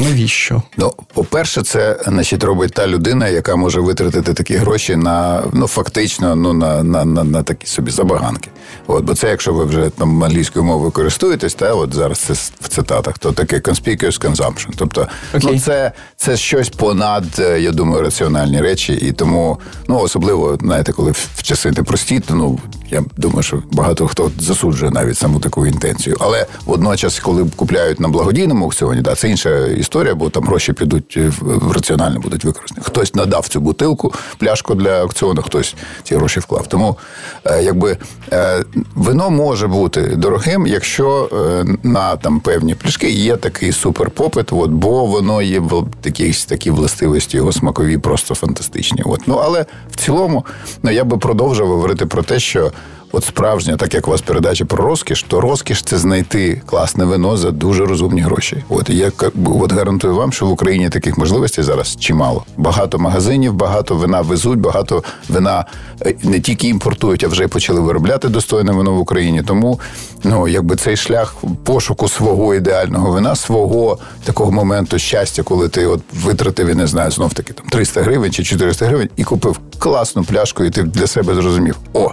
Навіщо? 0.00 0.62
Ну, 0.76 0.92
по-перше, 1.14 1.62
це 1.62 2.00
значить 2.06 2.44
робить 2.44 2.72
та 2.72 2.86
людина, 2.86 3.28
яка 3.28 3.56
може 3.56 3.80
витратити 3.80 4.34
такі 4.34 4.56
гроші 4.56 4.96
на 4.96 5.42
ну 5.52 5.66
фактично 5.66 6.36
ну 6.36 6.52
на, 6.52 6.82
на, 6.82 7.04
на, 7.04 7.24
на 7.24 7.42
такі 7.42 7.66
собі 7.66 7.90
забаганки. 7.90 8.50
От, 8.86 9.04
бо 9.04 9.14
це, 9.14 9.28
якщо 9.28 9.52
ви 9.52 9.64
вже 9.64 9.90
там 9.90 10.24
англійською 10.24 10.64
мовою 10.64 10.90
користуєтесь, 10.90 11.54
та 11.54 11.74
от 11.74 11.94
зараз 11.94 12.18
це 12.18 12.32
в 12.60 12.68
цитатах, 12.68 13.18
то 13.18 13.32
таке 13.32 13.56
conspicuous 13.56 14.20
consumption. 14.20 14.68
Тобто, 14.76 15.08
ну 15.42 15.60
це, 15.60 15.92
це 16.16 16.36
щось 16.36 16.68
понад, 16.68 17.24
е, 17.38 17.60
я 17.60 17.72
думаю, 17.72 18.02
раціональні 18.02 18.60
речі, 18.60 18.92
і 18.92 19.12
тому 19.12 19.58
ну 19.88 19.98
особливо, 19.98 20.58
знаєте, 20.60 20.92
коли 20.92 21.10
в 21.10 21.42
часи 21.42 21.70
непрості, 21.70 22.20
то 22.20 22.34
ну 22.34 22.58
я 22.90 23.04
думаю, 23.16 23.42
що 23.42 23.62
багато 23.72 24.06
хто 24.06 24.30
засуджує 24.38 24.90
навіть 24.90 25.18
саму 25.18 25.40
таку 25.40 25.66
інтенцію. 25.66 26.16
Але 26.20 26.46
водночас, 26.66 27.20
коли 27.20 27.46
купляють 27.56 28.00
на 28.00 28.08
благодійному 28.08 28.64
аукціоні, 28.64 29.00
да, 29.00 29.14
це 29.14 29.28
інша 29.28 29.66
історія, 29.66 30.14
бо 30.14 30.30
там 30.30 30.44
гроші 30.44 30.72
підуть 30.72 31.16
в, 31.16 31.68
в 31.68 31.72
раціонально 31.72 32.20
будуть 32.20 32.44
використані. 32.44 32.82
Хтось 32.84 33.14
надав 33.14 33.48
цю 33.48 33.60
бутилку, 33.60 34.12
пляшку 34.38 34.74
для 34.74 35.00
аукціону, 35.00 35.42
хтось 35.42 35.74
ці 36.02 36.14
гроші 36.16 36.40
вклав. 36.40 36.66
Тому 36.66 36.96
е, 37.44 37.62
якби 37.62 37.96
е, 38.32 38.64
вино 38.94 39.30
може 39.30 39.66
бути 39.66 40.02
дорогим, 40.02 40.66
якщо 40.66 41.30
е, 41.32 41.64
на 41.82 42.16
там 42.16 42.40
певні 42.40 42.74
пляшки 42.74 43.10
є 43.10 43.36
такий 43.36 43.72
суперпопит, 43.72 44.52
от, 44.52 44.70
бо 44.70 45.04
воно 45.04 45.42
є 45.42 45.60
в 45.60 45.86
якісь 46.04 46.44
такі 46.44 46.70
властивості, 46.70 47.36
його 47.36 47.52
смакові 47.52 47.98
просто 47.98 48.34
фантастичні. 48.34 49.02
От. 49.04 49.20
Ну 49.26 49.40
але 49.44 49.66
в 49.90 49.96
цілому, 49.96 50.46
ну 50.82 50.90
я 50.90 51.04
би 51.04 51.18
продовжував 51.18 51.72
говорити 51.72 52.06
про 52.06 52.22
те, 52.22 52.38
що 52.38 52.72
от 53.12 53.24
справжня, 53.24 53.76
так 53.76 53.94
як 53.94 54.08
у 54.08 54.10
вас 54.10 54.20
передача 54.20 54.64
про 54.64 54.84
розкіш, 54.84 55.22
то 55.28 55.40
розкіш 55.40 55.82
це 55.82 55.98
знайти 55.98 56.62
класне 56.66 57.04
вино 57.04 57.36
за 57.36 57.50
дуже 57.50 57.86
розумні 57.86 58.20
гроші. 58.20 58.64
От 58.68 58.90
і 58.90 58.96
я 58.96 59.12
от 59.44 59.72
гарантую 59.72 60.14
вам, 60.14 60.32
що 60.32 60.46
в 60.46 60.50
Україні 60.50 60.88
таких 60.88 61.18
можливостей 61.18 61.64
зараз 61.64 61.96
чимало. 61.96 62.44
Багато 62.56 62.98
магазинів, 62.98 63.52
багато 63.52 63.96
вина 63.96 64.20
везуть, 64.20 64.58
багато 64.58 65.02
вина 65.28 65.64
е, 66.06 66.14
не 66.22 66.40
тільки 66.40 66.68
імпортують, 66.68 67.24
а 67.24 67.28
вже 67.28 67.48
почали 67.48 67.80
виробляти 67.80 68.28
достойне 68.28 68.72
вино 68.72 68.94
в 68.94 68.98
Україні. 68.98 69.42
Тому 69.42 69.80
ну 70.24 70.48
якби 70.48 70.76
цей 70.76 70.96
шлях 70.96 71.34
пошуку 71.64 72.08
свого 72.08 72.54
ідеального 72.54 73.10
вина, 73.10 73.36
свого 73.36 73.98
такого 74.24 74.52
моменту 74.52 74.98
щастя, 74.98 75.42
коли 75.42 75.68
ти 75.68 75.86
от 75.86 76.00
витратив, 76.12 76.68
я 76.68 76.74
не 76.74 76.86
знаю, 76.86 77.10
знов 77.10 77.34
таки 77.34 77.52
там 77.52 77.66
300 77.68 78.02
гривень 78.02 78.32
чи 78.32 78.44
400 78.44 78.86
гривень, 78.86 79.08
і 79.16 79.24
купив 79.24 79.60
класну 79.78 80.24
пляшку, 80.24 80.64
і 80.64 80.70
ти 80.70 80.82
для 80.82 81.06
себе 81.06 81.34
зрозумів: 81.34 81.76
о, 81.92 82.10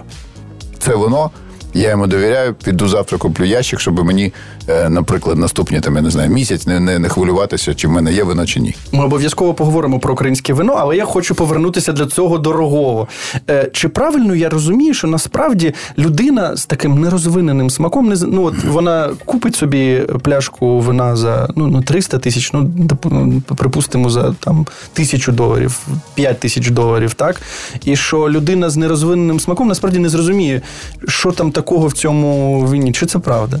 це 0.86 0.94
воно. 0.94 1.30
Я 1.76 1.90
йому 1.90 2.06
довіряю, 2.06 2.54
піду 2.54 2.88
завтра 2.88 3.18
куплю 3.18 3.44
ящик, 3.44 3.80
щоб 3.80 4.04
мені, 4.04 4.32
е, 4.68 4.88
наприклад, 4.88 5.38
наступні 5.38 5.80
там, 5.80 5.96
я 5.96 6.02
не 6.02 6.10
знаю, 6.10 6.30
місяць 6.30 6.66
не, 6.66 6.80
не, 6.80 6.98
не 6.98 7.08
хвилюватися, 7.08 7.74
чи 7.74 7.88
в 7.88 7.90
мене 7.90 8.12
є 8.12 8.24
вино, 8.24 8.46
чи 8.46 8.60
ні. 8.60 8.74
Ми 8.92 9.04
обов'язково 9.04 9.54
поговоримо 9.54 9.98
про 9.98 10.12
українське 10.12 10.52
вино, 10.52 10.74
але 10.78 10.96
я 10.96 11.04
хочу 11.04 11.34
повернутися 11.34 11.92
для 11.92 12.06
цього 12.06 12.38
дорогого. 12.38 13.08
Е, 13.50 13.70
чи 13.72 13.88
правильно 13.88 14.34
я 14.34 14.48
розумію, 14.48 14.94
що 14.94 15.06
насправді 15.06 15.74
людина 15.98 16.56
з 16.56 16.66
таким 16.66 17.00
нерозвиненим 17.00 17.70
смаком 17.70 18.08
не 18.08 18.16
ну, 18.26 18.44
от 18.44 18.64
вона 18.64 19.10
купить 19.24 19.56
собі 19.56 20.02
пляшку 20.22 20.80
вина 20.80 21.16
за 21.16 21.48
ну, 21.56 21.66
ну 21.66 21.82
300 21.82 22.18
тисяч, 22.18 22.52
ну, 22.52 22.70
ну 23.04 23.42
припустимо, 23.56 24.10
за 24.10 24.32
там 24.32 24.66
тисячу 24.92 25.32
доларів, 25.32 25.78
5 26.14 26.40
тисяч 26.40 26.70
доларів, 26.70 27.14
так? 27.14 27.42
І 27.84 27.96
що 27.96 28.30
людина 28.30 28.70
з 28.70 28.76
нерозвиненим 28.76 29.40
смаком 29.40 29.68
насправді 29.68 29.98
не 29.98 30.08
зрозуміє, 30.08 30.62
що 31.08 31.32
там 31.32 31.52
так 31.52 31.65
такого 31.66 31.86
в 31.88 31.92
цьому 31.92 32.60
вині? 32.60 32.92
Чи 32.92 33.06
це 33.06 33.18
правда? 33.18 33.60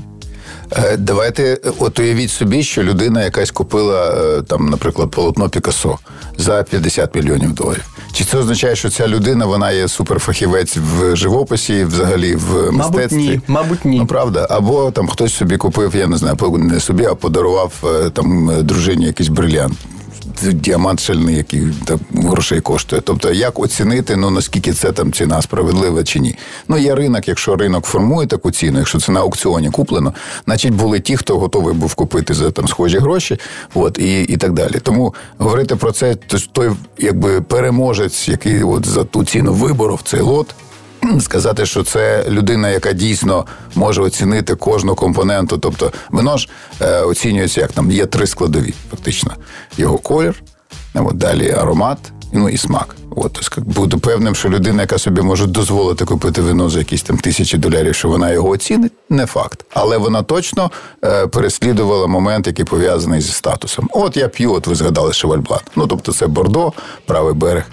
Е, 0.72 0.96
давайте 0.96 1.58
от 1.78 1.98
уявіть 1.98 2.30
собі, 2.30 2.62
що 2.62 2.82
людина 2.82 3.24
якась 3.24 3.50
купила 3.50 4.10
е, 4.10 4.42
там, 4.42 4.68
наприклад, 4.68 5.10
полотно 5.10 5.48
Пікассо 5.48 5.98
за 6.38 6.62
50 6.62 7.14
мільйонів 7.14 7.52
доларів. 7.52 7.84
Чи 8.12 8.24
це 8.24 8.38
означає, 8.38 8.76
що 8.76 8.90
ця 8.90 9.08
людина 9.08 9.46
вона 9.46 9.70
є 9.70 9.88
суперфахівець 9.88 10.76
в 10.76 11.16
живописі, 11.16 11.84
взагалі 11.84 12.36
в 12.36 12.72
мистецтві? 12.72 13.16
Мабуть, 13.16 13.38
ні. 13.38 13.40
Мабуть, 13.46 13.84
ні. 13.84 13.98
Ну, 13.98 14.06
правда, 14.06 14.46
або 14.50 14.90
там 14.90 15.08
хтось 15.08 15.34
собі 15.34 15.56
купив, 15.56 15.96
я 15.96 16.06
не 16.06 16.16
знаю, 16.16 16.36
не 16.58 16.80
собі, 16.80 17.04
а 17.04 17.14
подарував 17.14 17.72
е, 17.84 18.10
там 18.10 18.50
дружині 18.62 19.06
якийсь 19.06 19.28
брилянт 19.28 19.78
діамант 20.42 21.00
шальний, 21.00 21.36
який 21.36 21.62
там 21.84 22.00
грошей 22.14 22.60
коштує. 22.60 23.02
Тобто, 23.04 23.32
як 23.32 23.58
оцінити, 23.58 24.16
ну 24.16 24.30
наскільки 24.30 24.72
це 24.72 24.92
там 24.92 25.12
ціна 25.12 25.42
справедлива 25.42 26.04
чи 26.04 26.18
ні? 26.18 26.36
Ну 26.68 26.78
є 26.78 26.94
ринок, 26.94 27.28
якщо 27.28 27.56
ринок 27.56 27.84
формує 27.84 28.26
таку 28.26 28.50
ціну, 28.50 28.78
якщо 28.78 28.98
це 28.98 29.12
на 29.12 29.20
аукціоні 29.20 29.70
куплено, 29.70 30.14
значить 30.44 30.74
були 30.74 31.00
ті, 31.00 31.16
хто 31.16 31.38
готовий 31.38 31.74
був 31.74 31.94
купити 31.94 32.34
за 32.34 32.50
там 32.50 32.68
схожі 32.68 32.98
гроші, 32.98 33.38
от 33.74 33.98
і 33.98 34.22
і 34.22 34.36
так 34.36 34.52
далі. 34.52 34.78
Тому 34.82 35.14
говорити 35.38 35.76
про 35.76 35.92
це, 35.92 36.14
то 36.14 36.38
той 36.52 36.70
якби 36.98 37.40
переможець, 37.40 38.28
який 38.28 38.62
от 38.62 38.86
за 38.86 39.04
ту 39.04 39.24
ціну 39.24 39.52
виборов 39.52 40.00
цей 40.04 40.20
лот 40.20 40.54
сказати, 41.20 41.66
що 41.66 41.82
це 41.82 42.24
людина, 42.28 42.68
яка 42.68 42.92
дійсно 42.92 43.46
може 43.74 44.02
оцінити 44.02 44.54
кожну 44.54 44.94
компоненту. 44.94 45.58
Тобто, 45.58 45.92
вино 46.10 46.36
ж 46.36 46.48
е, 46.80 47.00
оцінюється 47.00 47.60
як 47.60 47.72
там 47.72 47.90
є 47.90 48.06
три 48.06 48.26
складові, 48.26 48.74
фактично. 48.90 49.32
Його 49.76 49.98
колір, 49.98 50.42
от, 50.94 51.16
далі 51.16 51.50
аромат, 51.50 51.98
ну 52.32 52.48
і 52.48 52.56
смак. 52.56 52.96
От, 53.16 53.32
тобто, 53.32 53.60
буду 53.80 53.98
певним, 53.98 54.34
що 54.34 54.48
людина, 54.48 54.82
яка 54.82 54.98
собі 54.98 55.22
може 55.22 55.46
дозволити 55.46 56.04
купити 56.04 56.42
вино 56.42 56.70
за 56.70 56.78
якісь 56.78 57.02
там 57.02 57.18
тисячі 57.18 57.58
долярів, 57.58 57.94
що 57.94 58.08
вона 58.08 58.30
його 58.30 58.48
оцінить, 58.48 58.92
не 59.10 59.26
факт. 59.26 59.64
Але 59.74 59.98
вона 59.98 60.22
точно 60.22 60.70
е, 61.04 61.26
переслідувала 61.26 62.06
момент, 62.06 62.46
який 62.46 62.64
пов'язаний 62.64 63.20
зі 63.20 63.32
статусом. 63.32 63.88
От 63.92 64.16
я 64.16 64.28
п'ю, 64.28 64.52
от 64.52 64.66
ви 64.66 64.74
згадали 64.74 65.12
Шевальблат. 65.12 65.62
Ну 65.76 65.86
тобто, 65.86 66.12
це 66.12 66.26
Бордо, 66.26 66.72
правий 67.06 67.34
берег 67.34 67.64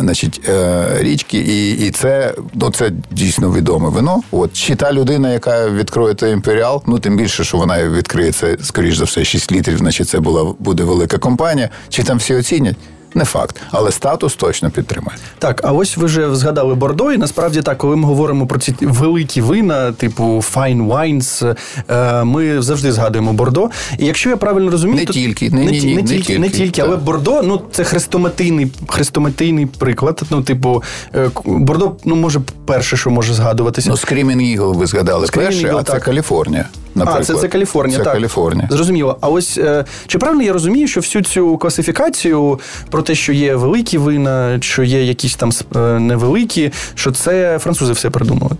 значить, 0.00 0.40
е, 0.48 0.86
річки, 0.98 1.38
і 1.38 1.72
і 1.86 1.90
це 1.90 2.34
ну, 2.54 2.70
це 2.70 2.90
дійсно 3.10 3.52
відоме 3.52 3.88
вино. 3.88 4.20
От 4.30 4.52
чи 4.52 4.74
та 4.74 4.92
людина, 4.92 5.32
яка 5.32 5.68
відкроє 5.68 6.14
той 6.14 6.32
імперіал, 6.32 6.82
ну 6.86 6.98
тим 6.98 7.16
більше, 7.16 7.44
що 7.44 7.58
вона 7.58 7.88
відкриє 7.88 8.32
це, 8.32 8.56
скоріш 8.62 8.96
за 8.96 9.04
все, 9.04 9.24
6 9.24 9.52
літрів, 9.52 9.78
значить 9.78 10.08
це 10.08 10.20
була 10.20 10.54
буде 10.58 10.84
велика 10.84 11.18
компанія. 11.18 11.70
Чи 11.88 12.02
там 12.02 12.18
всі 12.18 12.34
оцінять? 12.34 12.76
Не 13.14 13.24
факт, 13.24 13.60
але 13.70 13.92
статус 13.92 14.34
точно 14.34 14.70
підтримує. 14.70 15.16
Так, 15.38 15.60
а 15.64 15.72
ось 15.72 15.96
ви 15.96 16.06
вже 16.06 16.34
згадали 16.34 16.74
Бордо, 16.74 17.12
і 17.12 17.18
насправді 17.18 17.62
так, 17.62 17.78
коли 17.78 17.96
ми 17.96 18.04
говоримо 18.04 18.46
про 18.46 18.58
ці 18.58 18.74
великі 18.80 19.40
вина, 19.40 19.92
типу 19.92 20.24
fine 20.24 20.88
wines, 20.88 21.56
е, 21.88 22.24
ми 22.24 22.62
завжди 22.62 22.92
згадуємо 22.92 23.32
Бордо. 23.32 23.70
І 23.98 24.06
якщо 24.06 24.30
я 24.30 24.36
правильно 24.36 24.70
розумію, 24.70 24.98
не 24.98 25.04
то 25.04 25.12
тільки, 25.12 25.50
не, 25.50 25.64
не, 25.64 25.70
ні, 25.70 25.80
ні, 25.80 25.94
не, 25.96 26.02
тільки, 26.02 26.38
не 26.38 26.48
тільки, 26.48 26.80
але 26.80 26.96
Бордо, 26.96 27.42
ну 27.42 27.60
це 27.72 27.84
хрестоматийний 27.84 28.72
хрестоматийний 28.88 29.66
приклад. 29.66 30.22
Ну, 30.30 30.42
типу, 30.42 30.82
е, 31.14 31.30
Бордо, 31.44 31.96
ну 32.04 32.16
може, 32.16 32.40
перше, 32.66 32.96
що 32.96 33.10
може 33.10 33.34
згадуватися. 33.34 33.90
Ну, 33.90 33.94
Screaming 33.94 34.58
Eagle 34.58 34.74
ви 34.74 34.86
згадали 34.86 35.26
Screaming 35.26 35.34
перше, 35.34 35.66
Eagle, 35.66 35.78
а 35.78 35.82
так. 35.82 35.96
це 35.96 36.00
Каліфорнія. 36.00 36.64
Наприклад. 36.94 37.22
А, 37.30 37.32
це 37.32 37.40
це 37.40 37.48
Каліфорнія. 37.48 37.98
Це 37.98 38.04
так. 38.04 38.12
Каліфорнія. 38.12 38.68
Зрозуміло. 38.70 39.18
А 39.20 39.28
ось 39.28 39.58
е, 39.58 39.84
чи 40.06 40.18
правильно 40.18 40.42
я 40.42 40.52
розумію, 40.52 40.88
що 40.88 41.00
всю 41.00 41.24
цю 41.24 41.58
класифікацію 41.58 42.60
про 42.98 43.02
те, 43.02 43.14
що 43.14 43.32
є 43.32 43.54
великі 43.54 43.98
вина, 43.98 44.58
що 44.60 44.82
є 44.82 45.04
якісь 45.04 45.36
там 45.36 45.50
е, 45.76 45.78
невеликі, 45.78 46.72
що 46.94 47.12
це 47.12 47.58
французи 47.58 47.92
все 47.92 48.10
придумали? 48.10 48.56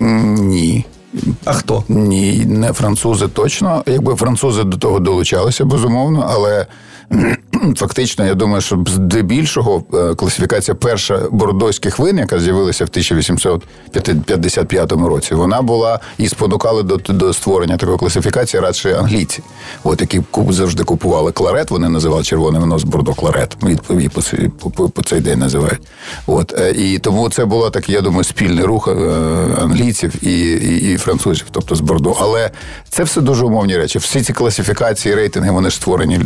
Ні. 0.00 0.84
А 1.44 1.52
хто? 1.52 1.84
Ні, 1.88 2.44
не 2.46 2.72
французи 2.72 3.28
точно. 3.28 3.82
Якби 3.86 4.14
французи 4.14 4.64
до 4.64 4.76
того 4.76 5.00
долучалися, 5.00 5.64
безумовно, 5.64 6.26
але 6.30 6.66
фактично, 7.76 8.26
я 8.26 8.34
думаю, 8.34 8.60
що 8.60 8.84
здебільшого 8.86 9.82
е, 9.94 10.14
класифікація 10.14 10.74
перша 10.74 11.20
бордойських 11.30 11.98
вин, 11.98 12.18
яка 12.18 12.40
з'явилася 12.40 12.84
в 12.84 12.88
1855 12.88 14.92
році, 14.92 15.34
вона 15.34 15.62
була 15.62 16.00
і 16.18 16.28
спонукали 16.28 16.82
до 16.82 16.96
до 16.96 17.32
створення 17.32 17.76
такої 17.76 17.98
класифікації 17.98 18.60
радше 18.60 18.96
англійці, 18.98 19.42
от 19.84 20.00
які 20.00 20.22
завжди 20.48 20.84
купували 20.84 21.32
кларет, 21.32 21.70
вони 21.70 21.88
називали 21.88 22.22
червоне 22.22 22.58
вино 22.58 22.78
з 22.78 22.84
бордо 22.84 23.14
кларет. 23.14 23.56
Відповідь 23.62 24.10
по, 24.58 24.70
по, 24.70 24.88
по 24.88 25.02
цей 25.02 25.20
день 25.20 25.38
називають. 25.38 25.80
От 26.26 26.54
е, 26.58 26.70
і 26.70 26.98
тому 26.98 27.30
це 27.30 27.44
було 27.44 27.70
так, 27.70 27.88
я 27.88 28.00
думаю, 28.00 28.24
спільний 28.24 28.64
рух 28.64 28.88
е, 28.88 28.92
англійців 29.58 30.14
і, 30.22 30.40
і, 30.40 30.92
і 30.92 30.96
французів, 30.96 31.46
тобто 31.50 31.74
з 31.74 31.80
бордо. 31.80 32.16
Але 32.20 32.50
це 32.88 33.04
все 33.04 33.20
дуже 33.20 33.44
умовні 33.44 33.76
речі. 33.76 33.98
Всі 33.98 34.22
ці 34.22 34.32
класифікації, 34.32 35.14
рейтинги 35.14 35.50
вони 35.50 35.70
ж 35.70 35.76
створені 35.76 36.20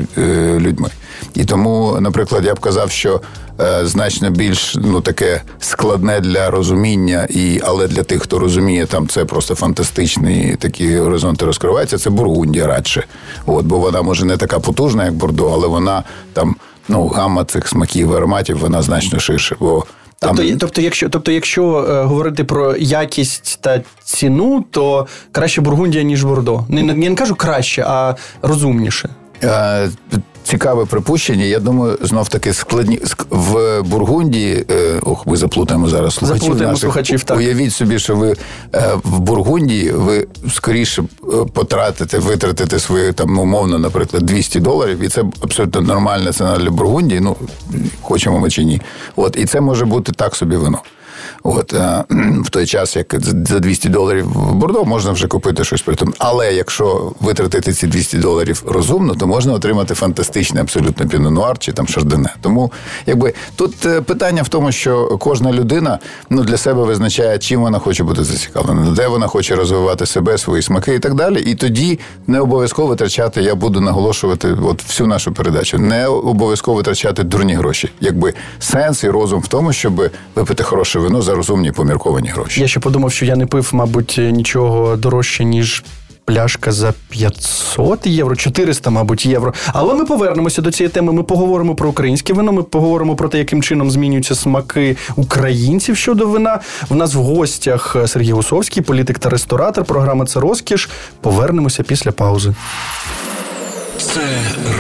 людьми. 0.58 0.90
І 1.34 1.44
тому, 1.44 1.96
наприклад, 2.00 2.44
я 2.44 2.54
б 2.54 2.60
казав, 2.60 2.90
що 2.90 3.20
е, 3.60 3.86
значно 3.86 4.30
більш 4.30 4.76
ну 4.80 5.00
таке 5.00 5.42
складне 5.60 6.20
для 6.20 6.50
розуміння, 6.50 7.26
і 7.30 7.60
але 7.64 7.88
для 7.88 8.02
тих, 8.02 8.22
хто 8.22 8.38
розуміє, 8.38 8.86
там 8.86 9.08
це 9.08 9.24
просто 9.24 9.54
фантастичні 9.54 10.56
такі 10.58 10.98
горизонти 10.98 11.44
розкриваються. 11.44 11.98
Це 11.98 12.10
Бургундія 12.10 12.66
радше. 12.66 13.04
От, 13.46 13.66
бо 13.66 13.78
вона 13.78 14.02
може 14.02 14.24
не 14.24 14.36
така 14.36 14.58
потужна, 14.58 15.04
як 15.04 15.14
Бордо, 15.14 15.50
але 15.52 15.68
вона 15.68 16.02
там 16.32 16.56
ну 16.88 17.08
гамма 17.08 17.44
цих 17.44 17.68
смаків 17.68 18.12
і 18.12 18.16
ароматів, 18.16 18.58
вона 18.58 18.82
значно 18.82 19.18
ширше. 19.18 19.56
Бо 19.60 19.84
Тобто, 20.18 20.42
тобто, 20.60 20.82
якщо 20.82 21.08
тобто, 21.08 21.32
якщо 21.32 21.86
е, 21.90 22.02
говорити 22.02 22.44
про 22.44 22.76
якість 22.76 23.58
та 23.60 23.82
ціну, 24.04 24.64
то 24.70 25.06
краще 25.32 25.60
Бургундія, 25.60 26.04
ніж 26.04 26.24
Бордо. 26.24 26.64
Не, 26.68 26.82
не, 26.82 26.94
не 26.94 27.14
кажу 27.14 27.34
краще, 27.34 27.84
а 27.86 28.14
розумніше. 28.42 29.08
Е, 29.44 29.88
цікаве 30.46 30.84
припущення. 30.84 31.44
Я 31.44 31.58
думаю, 31.58 31.98
знов 32.02 32.28
таки 32.28 32.52
складні 32.52 33.00
в 33.30 33.82
Бургундії. 33.82 34.64
Е, 34.70 35.00
ох, 35.02 35.26
ми 35.26 35.36
заплутаємо 35.36 35.88
зараз 35.88 36.14
слухачів. 36.14 36.42
Заплутаємо 36.42 36.72
наших. 36.72 36.82
слухачів, 36.82 37.24
так. 37.24 37.36
Уявіть 37.36 37.72
собі, 37.72 37.98
що 37.98 38.16
ви 38.16 38.36
е, 38.74 38.90
в 39.04 39.18
Бургундії 39.18 39.90
ви 39.90 40.26
скоріше 40.54 41.02
е, 41.02 41.26
потратите, 41.52 42.18
витратите 42.18 42.78
свої 42.78 43.12
там 43.12 43.38
умовно, 43.38 43.78
наприклад, 43.78 44.22
200 44.22 44.60
доларів, 44.60 45.00
і 45.02 45.08
це 45.08 45.24
абсолютно 45.40 45.80
нормальна 45.80 46.32
ціна 46.32 46.58
для 46.58 46.70
Бургундії. 46.70 47.20
Ну 47.20 47.36
хочемо 48.02 48.38
ми 48.38 48.50
чи 48.50 48.64
ні. 48.64 48.80
От 49.16 49.36
і 49.36 49.44
це 49.44 49.60
може 49.60 49.84
бути 49.84 50.12
так 50.12 50.36
собі 50.36 50.56
вино. 50.56 50.78
От 51.42 51.72
е, 51.72 52.04
в 52.44 52.50
той 52.50 52.66
час, 52.66 52.96
як 52.96 53.14
за 53.46 53.58
200 53.58 53.88
доларів 53.88 54.26
в 54.26 54.54
Бордо 54.54 54.84
можна 54.84 55.12
вже 55.12 55.28
купити 55.28 55.64
щось 55.64 55.82
при 55.82 55.94
тому. 55.94 56.12
Але 56.18 56.54
якщо 56.54 57.12
витратити 57.20 57.72
ці 57.72 57.86
200 57.86 58.18
доларів 58.18 58.62
розумно, 58.66 59.14
то 59.14 59.26
можна 59.26 59.52
отримати 59.52 59.94
фантастичний 59.94 60.62
абсолютно 60.62 61.08
пінонуар 61.08 61.58
чи 61.58 61.72
там 61.72 61.88
шардоне. 61.88 62.34
Тому 62.40 62.72
якби 63.06 63.34
тут 63.56 63.86
е, 63.86 64.00
питання 64.00 64.42
в 64.42 64.48
тому, 64.48 64.72
що 64.72 65.18
кожна 65.20 65.52
людина 65.52 65.98
ну 66.30 66.42
для 66.44 66.56
себе 66.56 66.84
визначає, 66.84 67.38
чим 67.38 67.60
вона 67.60 67.78
хоче 67.78 68.04
бути 68.04 68.24
зацікавлена, 68.24 68.90
де 68.90 69.08
вона 69.08 69.26
хоче 69.26 69.56
розвивати 69.56 70.06
себе, 70.06 70.38
свої 70.38 70.62
смаки 70.62 70.94
і 70.94 70.98
так 70.98 71.14
далі. 71.14 71.40
І 71.40 71.54
тоді 71.54 71.98
не 72.26 72.40
обов'язково 72.40 72.88
витрачати. 72.88 73.42
Я 73.42 73.54
буду 73.54 73.80
наголошувати, 73.80 74.56
от 74.62 74.82
всю 74.82 75.06
нашу 75.06 75.32
передачу, 75.32 75.78
не 75.78 76.06
обов'язково 76.06 76.76
витрачати 76.76 77.22
дурні 77.22 77.54
гроші. 77.54 77.90
Якби 78.00 78.34
сенс 78.58 79.04
і 79.04 79.10
розум 79.10 79.40
в 79.40 79.48
тому, 79.48 79.72
щоб 79.72 80.10
випити 80.34 80.62
хороше 80.62 80.98
вино 80.98 81.22
за 81.26 81.34
розумні 81.34 81.72
помірковані 81.72 82.28
гроші. 82.28 82.60
Я 82.60 82.68
ще 82.68 82.80
подумав, 82.80 83.12
що 83.12 83.24
я 83.24 83.36
не 83.36 83.46
пив, 83.46 83.70
мабуть, 83.72 84.20
нічого 84.32 84.96
дорожче, 84.96 85.44
ніж 85.44 85.84
пляшка 86.24 86.72
за 86.72 86.94
500 87.08 88.06
євро, 88.06 88.36
400, 88.36 88.90
мабуть, 88.90 89.26
євро. 89.26 89.54
Але 89.66 89.94
ми 89.94 90.04
повернемося 90.04 90.62
до 90.62 90.70
цієї 90.70 90.92
теми. 90.92 91.12
Ми 91.12 91.22
поговоримо 91.22 91.74
про 91.74 91.88
українське 91.88 92.32
вино. 92.32 92.52
Ми 92.52 92.62
поговоримо 92.62 93.16
про 93.16 93.28
те, 93.28 93.38
яким 93.38 93.62
чином 93.62 93.90
змінюються 93.90 94.34
смаки 94.34 94.96
українців 95.16 95.96
щодо 95.96 96.26
вина. 96.26 96.60
У 96.88 96.94
нас 96.94 97.14
в 97.14 97.18
гостях 97.18 97.96
Сергій 98.06 98.32
Гусовський, 98.32 98.82
політик 98.82 99.18
та 99.18 99.28
ресторатор. 99.28 99.84
Програма 99.84 100.26
це 100.26 100.40
розкіш. 100.40 100.88
Повернемося 101.20 101.82
після 101.82 102.12
паузи. 102.12 102.54
Це 104.06 104.20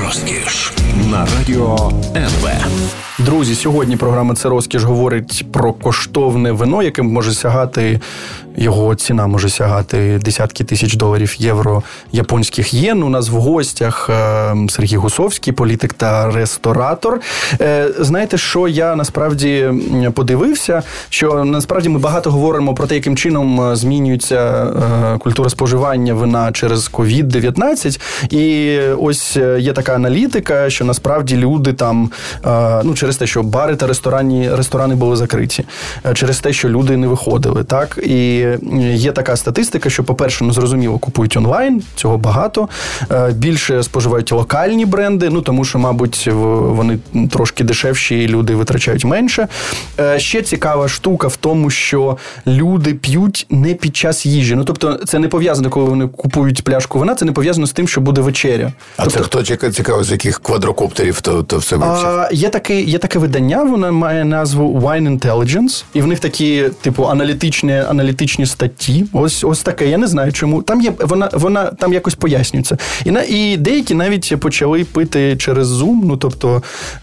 розкіш 0.04 0.72
на 1.10 1.26
радіо 1.38 1.92
НВ. 2.16 2.48
Друзі, 3.18 3.54
сьогодні 3.54 3.96
програма 3.96 4.34
це 4.34 4.48
розкіш 4.48 4.82
говорить 4.82 5.46
про 5.52 5.72
коштовне 5.72 6.52
вино, 6.52 6.82
яким 6.82 7.06
може 7.06 7.32
сягати 7.32 8.00
його 8.56 8.94
ціна 8.94 9.26
може 9.26 9.48
сягати 9.48 10.20
десятки 10.24 10.64
тисяч 10.64 10.94
доларів 10.94 11.34
євро 11.38 11.82
японських 12.12 12.74
єн. 12.74 13.02
У 13.02 13.08
нас 13.08 13.28
в 13.28 13.34
гостях 13.34 14.10
е, 14.10 14.56
Сергій 14.68 14.96
Гусовський, 14.96 15.52
політик 15.52 15.92
та 15.92 16.30
ресторатор. 16.30 17.20
Е, 17.60 17.88
знаєте, 17.98 18.38
що 18.38 18.68
я 18.68 18.96
насправді 18.96 19.70
подивився? 20.14 20.82
Що 21.08 21.44
насправді 21.44 21.88
ми 21.88 21.98
багато 21.98 22.30
говоримо 22.30 22.74
про 22.74 22.86
те, 22.86 22.94
яким 22.94 23.16
чином 23.16 23.60
е, 23.60 23.76
змінюється 23.76 24.66
культура 25.18 25.50
споживання 25.50 26.14
вина 26.14 26.52
через 26.52 26.90
COVID-19. 26.90 28.00
І 28.30 28.78
ось 28.98 29.36
є 29.58 29.72
така 29.72 29.94
аналітика, 29.94 30.70
що 30.70 30.84
насправді 30.84 31.36
люди 31.36 31.72
там 31.72 32.10
ну 32.84 32.94
через 32.94 33.16
те, 33.16 33.26
що 33.26 33.42
бари 33.42 33.76
та 33.76 33.86
ресторані 33.86 34.50
ресторани 34.54 34.94
були 34.94 35.16
закриті, 35.16 35.64
через 36.14 36.38
те, 36.38 36.52
що 36.52 36.68
люди 36.68 36.96
не 36.96 37.06
виходили, 37.06 37.64
так 37.64 37.98
і 37.98 38.45
є 38.94 39.12
така 39.12 39.36
статистика, 39.36 39.90
що, 39.90 40.04
по-перше, 40.04 40.44
ну 40.44 40.52
зрозуміло, 40.52 40.98
купують 40.98 41.36
онлайн, 41.36 41.82
цього 41.96 42.18
багато. 42.18 42.68
Е, 43.12 43.32
більше 43.32 43.82
споживають 43.82 44.32
локальні 44.32 44.86
бренди, 44.86 45.30
ну 45.30 45.40
тому 45.40 45.64
що, 45.64 45.78
мабуть, 45.78 46.28
вони 46.32 46.98
трошки 47.30 47.64
дешевші, 47.64 48.22
і 48.22 48.28
люди 48.28 48.54
витрачають 48.54 49.04
менше. 49.04 49.48
Е, 50.00 50.18
ще 50.18 50.42
цікава 50.42 50.88
штука 50.88 51.28
в 51.28 51.36
тому, 51.36 51.70
що 51.70 52.16
люди 52.46 52.94
п'ють 52.94 53.46
не 53.50 53.74
під 53.74 53.96
час 53.96 54.26
їжі. 54.26 54.54
Ну 54.54 54.64
тобто, 54.64 54.94
це 54.94 55.18
не 55.18 55.28
пов'язано, 55.28 55.70
коли 55.70 55.86
вони 55.86 56.08
купують 56.08 56.64
пляшку 56.64 56.98
вина, 56.98 57.14
це 57.14 57.24
не 57.24 57.32
пов'язано 57.32 57.66
з 57.66 57.72
тим, 57.72 57.88
що 57.88 58.00
буде 58.00 58.20
вечеря. 58.20 58.72
А 58.96 59.04
тобто, 59.04 59.44
це 59.44 59.56
хто 59.56 59.70
цікаво, 59.70 60.04
з 60.04 60.10
яких 60.10 60.40
квадрокоптерів 60.40 61.20
то 61.20 61.42
то 61.42 61.58
все 61.58 61.76
вивчить? 61.76 62.32
Є 62.32 62.48
таке, 62.48 62.80
є 62.80 62.98
таке 62.98 63.18
видання, 63.18 63.62
воно 63.62 63.92
має 63.92 64.24
назву 64.24 64.80
Wine 64.80 65.18
Intelligence, 65.18 65.84
і 65.94 66.00
в 66.00 66.06
них 66.06 66.20
такі, 66.20 66.64
типу, 66.82 67.04
аналітичні 67.04 67.72
аналітичні 67.72 68.35
статті. 68.44 69.04
Ось 69.12 69.44
ось 69.44 69.62
таке. 69.62 69.88
Я 69.88 69.98
не 69.98 70.06
знаю, 70.06 70.32
чому. 70.32 70.62
Там 70.62 70.80
є 70.80 70.92
вона 71.00 71.30
вона 71.32 71.64
там 71.64 71.92
якось 71.92 72.14
пояснюється. 72.14 72.78
І 73.04 73.10
на 73.10 73.22
і 73.22 73.56
деякі 73.56 73.94
навіть 73.94 74.40
почали 74.40 74.84
пити 74.84 75.36
через 75.36 75.72
Zoom. 75.72 76.00
Ну 76.04 76.16
тобто, 76.16 76.62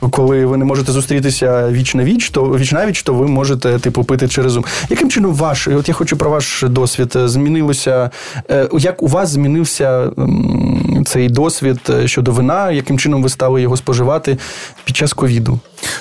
коли 0.09 0.45
ви 0.45 0.57
не 0.57 0.65
можете 0.65 0.91
зустрітися 0.91 1.69
віч 1.71 1.95
на 1.95 2.03
віч, 2.03 2.29
то 2.29 2.43
віч 2.43 2.71
на 2.71 2.85
віч, 2.85 3.03
то 3.03 3.13
ви 3.13 3.27
можете 3.27 3.79
типу 3.79 4.03
пити 4.03 4.27
через 4.27 4.57
Zoom. 4.57 4.65
Яким 4.89 5.09
чином 5.09 5.33
ваш? 5.33 5.67
От 5.67 5.87
я 5.87 5.93
хочу 5.93 6.17
про 6.17 6.29
ваш 6.29 6.63
досвід. 6.67 7.13
Змінилося 7.15 8.09
е, 8.49 8.69
як 8.73 9.03
у 9.03 9.07
вас 9.07 9.29
змінився 9.29 10.09
цей 11.03 11.29
досвід 11.29 11.79
е, 11.89 12.07
щодо 12.07 12.31
вина? 12.31 12.71
Яким 12.71 12.99
чином 12.99 13.23
ви 13.23 13.29
стали 13.29 13.61
його 13.61 13.77
споживати 13.77 14.37
під 14.85 14.95
час 14.95 15.13
ковіду? 15.13 15.59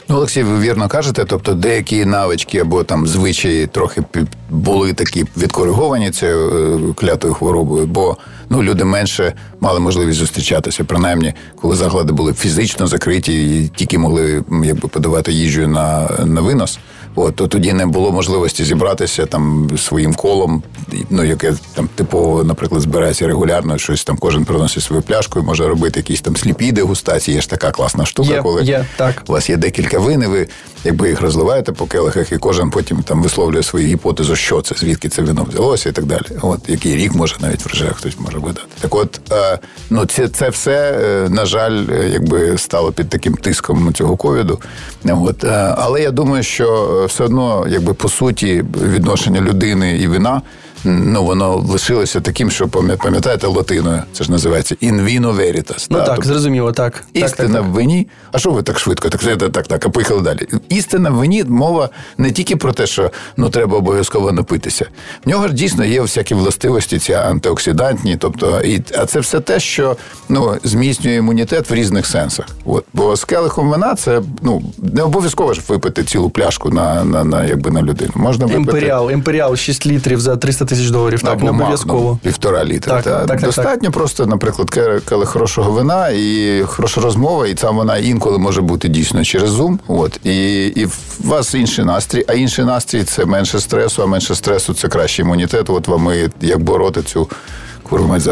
Ну, 0.09 0.17
Олексій, 0.17 0.43
ви 0.43 0.61
вірно 0.61 0.89
кажете, 0.89 1.25
тобто 1.25 1.55
деякі 1.55 2.05
навички 2.05 2.59
або 2.59 2.85
там 2.85 3.07
звичаї 3.07 3.67
трохи 3.67 4.03
були 4.51 4.93
такі 4.93 5.25
відкориговані 5.37 6.11
цією 6.11 6.51
е, 6.91 6.95
клятою 6.95 7.35
хворобою, 7.35 7.87
бо 7.87 8.17
ну 8.51 8.63
люди 8.63 8.85
менше 8.85 9.33
мали 9.61 9.81
можливість 9.81 10.19
зустрічатися, 10.19 10.85
принаймні, 10.85 11.35
коли 11.61 11.77
заклади 11.77 12.13
були 12.13 12.33
фізично 12.33 12.87
закриті 12.87 13.63
і 13.65 13.69
тільки 13.69 13.99
могли 13.99 14.45
якби 14.65 14.89
подавати 14.89 15.33
їжу 15.33 15.69
на, 15.69 16.11
на 16.25 16.41
винос. 16.41 16.79
От 17.15 17.37
то 17.37 17.49
тоді 17.49 17.73
не 17.73 17.87
було 17.87 18.13
можливості 18.13 18.65
зібратися 18.65 19.27
там 19.27 19.71
своїм 19.79 20.15
колом, 20.15 20.63
ну 21.11 21.25
яке 21.25 21.55
там 21.75 21.89
типово, 21.95 22.45
наприклад, 22.45 22.83
збирається 22.83 23.27
регулярно, 23.27 23.79
щось 23.79 24.05
там 24.05 24.17
кожен 24.17 24.45
приносить 24.45 24.83
свою 24.83 25.03
пляшку 25.03 25.41
і 25.41 25.43
може 25.43 25.69
робити 25.69 26.01
якісь 26.01 26.21
там 26.21 26.37
сліпі 26.37 26.73
дегустації. 26.73 27.35
Є 27.35 27.41
ж 27.41 27.51
така 27.51 27.71
класна 27.71 28.07
штука, 28.07 28.31
є, 28.31 28.43
коли 28.43 28.63
є, 28.63 28.87
так. 28.97 29.23
у 29.29 29.33
вас 29.33 29.51
є 29.51 29.57
декілька 29.57 29.99
вин, 29.99 30.23
і 30.23 30.27
ви 30.27 30.49
якби 30.85 31.09
їх 31.09 31.21
розливаєте 31.21 31.73
по 31.73 31.87
келихах, 31.87 32.33
і 32.33 32.39
кожен 32.39 32.71
потім 32.71 33.03
там 33.03 33.23
висловлює 33.23 33.63
свою 33.63 33.87
гіпотезу, 33.87 34.37
що 34.37 34.63
це, 34.63 34.75
звідки 34.75 35.09
це 35.09 35.23
вино 35.23 35.47
взялося, 35.51 35.89
і 35.89 35.93
так 35.93 36.05
далі. 36.05 36.23
От 36.43 36.61
який 36.69 36.97
рік 36.97 37.15
може 37.15 37.37
навіть 37.41 37.67
вже 37.67 37.87
хтось 37.87 38.19
може 38.19 38.39
видати. 38.39 38.67
Так, 38.81 38.95
от 38.95 39.21
е, 39.33 39.59
ну 39.91 40.05
це 40.07 40.29
це 40.29 40.49
все 40.49 41.01
е, 41.03 41.29
на 41.29 41.47
жаль, 41.47 41.87
е, 41.93 42.09
якби 42.13 42.59
стало 42.59 42.93
під 42.93 43.09
таким 43.09 43.35
тиском 43.35 43.95
цього 43.95 44.17
ковіду. 44.17 44.61
От 45.05 45.45
але 45.77 46.03
я 46.03 46.11
думаю, 46.11 46.43
що 46.43 47.02
все 47.07 47.25
одно, 47.25 47.67
якби 47.69 47.95
по 47.95 48.09
суті, 48.09 48.65
відношення 48.95 49.41
людини 49.41 49.99
і 49.99 50.07
вина 50.07 50.43
ну 50.85 51.25
воно 51.25 51.57
лишилося 51.57 52.21
таким, 52.21 52.51
що 52.51 52.69
пам'ятаєте 52.69 53.47
латиною. 53.47 54.03
Це 54.13 54.25
ж 54.25 54.31
називається 54.33 54.75
in 54.75 55.05
vino 55.05 55.37
veritas. 55.37 55.87
Ну 55.91 55.99
та? 55.99 56.05
так, 56.05 56.15
тобто, 56.15 56.29
зрозуміло, 56.29 56.73
так. 56.73 57.05
Істина 57.13 57.49
так, 57.49 57.57
так, 57.57 57.65
в 57.65 57.73
вині. 57.75 58.09
А 58.33 58.39
що 58.39 58.51
ви 58.51 58.63
так 58.63 58.79
швидко? 58.79 59.09
Так, 59.09 59.21
так, 59.21 59.53
так, 59.53 59.67
так, 59.67 59.87
а 59.87 59.89
поїхали 59.89 60.21
далі. 60.21 60.49
Істина 60.69 61.11
в 61.11 61.15
вині 61.15 61.45
мова 61.45 61.89
не 62.19 62.31
тільки 62.31 62.57
про 62.57 62.73
те, 62.73 62.87
що 62.87 63.11
ну 63.37 63.51
треба 63.51 63.77
обов'язково 63.79 64.33
напитися. 64.33 64.87
В 65.25 65.29
нього 65.29 65.49
ж 65.49 65.55
дійсно 65.55 65.85
є 65.85 66.01
всякі 66.01 66.35
властивості, 66.35 66.99
ці 66.99 67.13
антиоксидантні, 67.13 68.17
тобто, 68.17 68.61
і, 68.61 68.83
а 68.99 69.07
це 69.07 69.21
все 69.21 69.41
те, 69.41 69.61
що 69.61 69.97
ну, 70.29 70.57
зміцнює 70.65 71.15
імунітет 71.15 71.71
в 71.71 71.75
різних 71.75 72.07
сенсах. 72.07 72.47
От. 72.65 72.85
Бо 72.93 73.17
з 73.17 73.25
келихом 73.25 73.71
вина 73.71 73.95
це 73.95 74.23
ну 74.43 74.63
не 74.79 75.03
обов'язково 75.03 75.55
ж 75.55 75.61
випити 75.69 76.05
цілу 76.05 76.31
пляшку 76.31 76.71
на 76.71 77.05
на, 77.05 77.25
на, 77.25 77.45
якби 77.45 77.71
на 77.71 77.83
людину. 77.83 78.13
Можна 78.15 78.47
випити... 78.47 78.63
Імперіал, 78.63 79.11
імперіал 79.11 79.57
6 79.57 79.87
літрів 79.87 80.21
за 80.21 80.37
300 80.37 80.65
тисяч 80.73 80.91
доларів. 80.91 81.23
Так, 81.23 81.39
так 81.39 81.51
обов'язково. 81.51 82.11
Ну, 82.11 82.19
півтора 82.23 82.65
літра. 82.65 82.95
Так, 82.95 83.05
та. 83.05 83.27
Так, 83.27 83.41
Достатньо 83.41 83.89
так, 83.89 83.93
просто, 83.93 84.27
наприклад, 84.27 84.79
коли 85.09 85.27
хорошого 85.27 85.71
вина 85.71 86.09
і 86.09 86.63
хороша 86.67 87.01
розмова, 87.01 87.47
і 87.47 87.55
там 87.55 87.77
вона 87.77 87.97
інколи 87.97 88.39
може 88.39 88.61
бути 88.61 88.89
дійсно 88.89 89.25
через 89.25 89.61
Zoom. 89.61 89.79
От 89.89 90.21
і 90.25 90.67
і 90.67 90.85
в 90.85 90.99
вас 91.25 91.55
інший 91.55 91.85
настрій, 91.85 92.25
а 92.29 92.33
інший 92.33 92.65
настрій 92.65 93.05
це 93.05 93.25
менше 93.25 93.61
стресу, 93.61 94.03
а 94.03 94.07
менше 94.07 94.35
стресу 94.35 94.75
це 94.75 94.89
кращий 94.89 95.25
імунітет. 95.25 95.71
От 95.71 95.89
вам 95.89 96.11
і 96.13 96.47
як 96.47 96.63
бороти 96.63 97.03
цю 97.03 97.29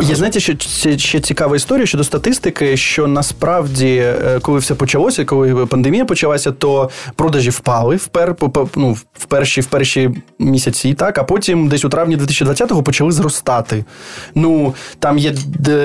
Є 0.09 0.15
знаєте, 0.15 0.41
що 0.41 0.57
це 0.57 0.99
ще 0.99 1.21
цікава 1.21 1.57
історія 1.57 1.87
щодо 1.87 2.05
статистики, 2.05 2.77
що 2.77 3.07
насправді, 3.07 3.97
е, 3.97 4.39
коли 4.43 4.59
все 4.59 4.75
почалося, 4.75 5.25
коли 5.25 5.67
пандемія 5.67 6.05
почалася, 6.05 6.53
то 6.53 6.91
продажі 7.17 7.51
впали 7.51 7.97
в 7.97 8.07
пер, 8.07 8.37
ну, 8.77 8.97
в 9.13 9.25
перші 9.25 9.61
в 9.61 9.67
перші 9.67 10.11
місяці, 10.39 10.95
так, 10.95 11.19
а 11.19 11.25
потім 11.25 11.69
десь 11.69 11.85
у 11.85 11.89
травні 11.89 12.17
2020-го 12.17 12.83
почали 12.83 13.13
зростати. 13.13 13.85
Ну 14.35 14.75
там 14.99 15.19
є 15.19 15.35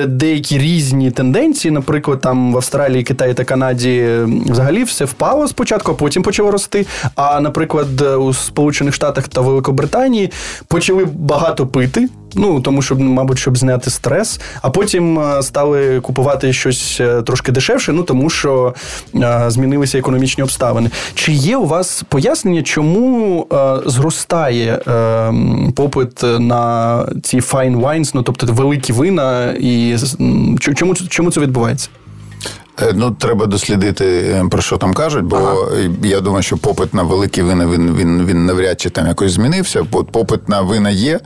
деякі 0.06 0.58
різні 0.58 1.10
тенденції. 1.10 1.72
Наприклад, 1.72 2.20
там 2.20 2.52
в 2.52 2.56
Австралії, 2.56 3.02
Китаї 3.02 3.34
та 3.34 3.44
Канаді 3.44 4.06
взагалі 4.46 4.84
все 4.84 5.04
впало 5.04 5.48
спочатку, 5.48 5.92
а 5.92 5.94
потім 5.94 6.22
почало 6.22 6.50
рости. 6.50 6.86
А 7.14 7.40
наприклад, 7.40 8.00
у 8.00 8.32
Сполучених 8.32 8.94
Штатах 8.94 9.28
та 9.28 9.40
Великобританії 9.40 10.30
почали 10.68 11.04
багато 11.04 11.66
пити. 11.66 12.08
Ну 12.36 12.60
тому 12.60 12.82
що, 12.82 12.96
мабуть, 12.96 13.38
щоб 13.38 13.58
зняти 13.58 13.90
стрес, 13.90 14.40
а 14.62 14.70
потім 14.70 15.18
е, 15.18 15.42
стали 15.42 16.00
купувати 16.00 16.52
щось 16.52 16.98
е, 17.00 17.22
трошки 17.22 17.52
дешевше, 17.52 17.92
ну 17.92 18.02
тому 18.02 18.30
що 18.30 18.74
е, 19.14 19.44
змінилися 19.48 19.98
економічні 19.98 20.42
обставини. 20.42 20.90
Чи 21.14 21.32
є 21.32 21.56
у 21.56 21.66
вас 21.66 22.04
пояснення, 22.08 22.62
чому 22.62 23.46
зростає 23.86 24.78
попит 25.74 26.22
на 26.22 27.06
ці 27.22 27.36
fine 27.36 27.80
wines, 27.80 28.10
ну 28.14 28.22
тобто 28.22 28.46
великі 28.46 28.92
вина, 28.92 29.54
і 29.60 29.96
чому, 30.74 30.94
чому 30.94 31.30
це 31.30 31.40
відбувається? 31.40 31.88
Ну, 32.94 33.10
треба 33.10 33.46
дослідити, 33.46 34.34
про 34.50 34.62
що 34.62 34.76
там 34.76 34.94
кажуть, 34.94 35.24
бо 35.24 35.36
ага. 35.36 35.56
я 36.02 36.20
думаю, 36.20 36.42
що 36.42 36.56
попит 36.56 36.94
на 36.94 37.02
великі 37.02 37.42
вина 37.42 37.66
він 37.66 37.96
він, 37.96 38.26
він 38.26 38.46
навряд 38.46 38.80
чи 38.80 38.90
там 38.90 39.06
якось 39.06 39.32
змінився. 39.32 39.84
Попит 39.84 40.48
на 40.48 40.60
вина 40.60 40.90
є. 40.90 41.20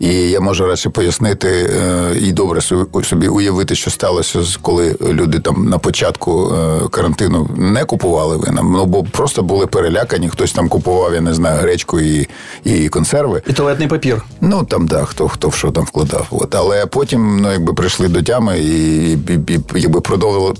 І 0.00 0.12
я 0.12 0.40
можу 0.40 0.66
радше 0.66 0.90
пояснити 0.90 1.48
е, 1.48 2.16
і 2.20 2.32
добре 2.32 2.60
собі 3.02 3.28
уявити, 3.28 3.74
що 3.74 3.90
сталося, 3.90 4.38
коли 4.62 4.96
люди 5.02 5.38
там 5.38 5.68
на 5.68 5.78
початку 5.78 6.54
е, 6.54 6.88
карантину 6.88 7.48
не 7.56 7.84
купували 7.84 8.36
вина, 8.36 8.62
ну 8.62 8.86
бо 8.86 9.04
просто 9.04 9.42
були 9.42 9.66
перелякані. 9.66 10.28
Хтось 10.28 10.52
там 10.52 10.68
купував, 10.68 11.14
я 11.14 11.20
не 11.20 11.34
знаю, 11.34 11.60
гречку 11.60 12.00
і 12.00 12.28
і 12.64 12.88
консерви. 12.88 13.42
І 13.46 13.52
туалетний 13.52 13.88
папір. 13.88 14.22
Ну 14.40 14.64
там 14.64 14.86
да, 14.86 15.04
хто 15.04 15.28
хто 15.28 15.48
в 15.48 15.54
що 15.54 15.70
там 15.70 15.84
вкладав. 15.84 16.26
От 16.30 16.54
але 16.54 16.86
потім 16.86 17.40
ну 17.40 17.52
якби 17.52 17.74
прийшли 17.74 18.08
до 18.08 18.22
тями 18.22 18.58
і, 18.58 19.12
і, 19.12 19.16
і 19.48 19.60
якби 19.74 20.00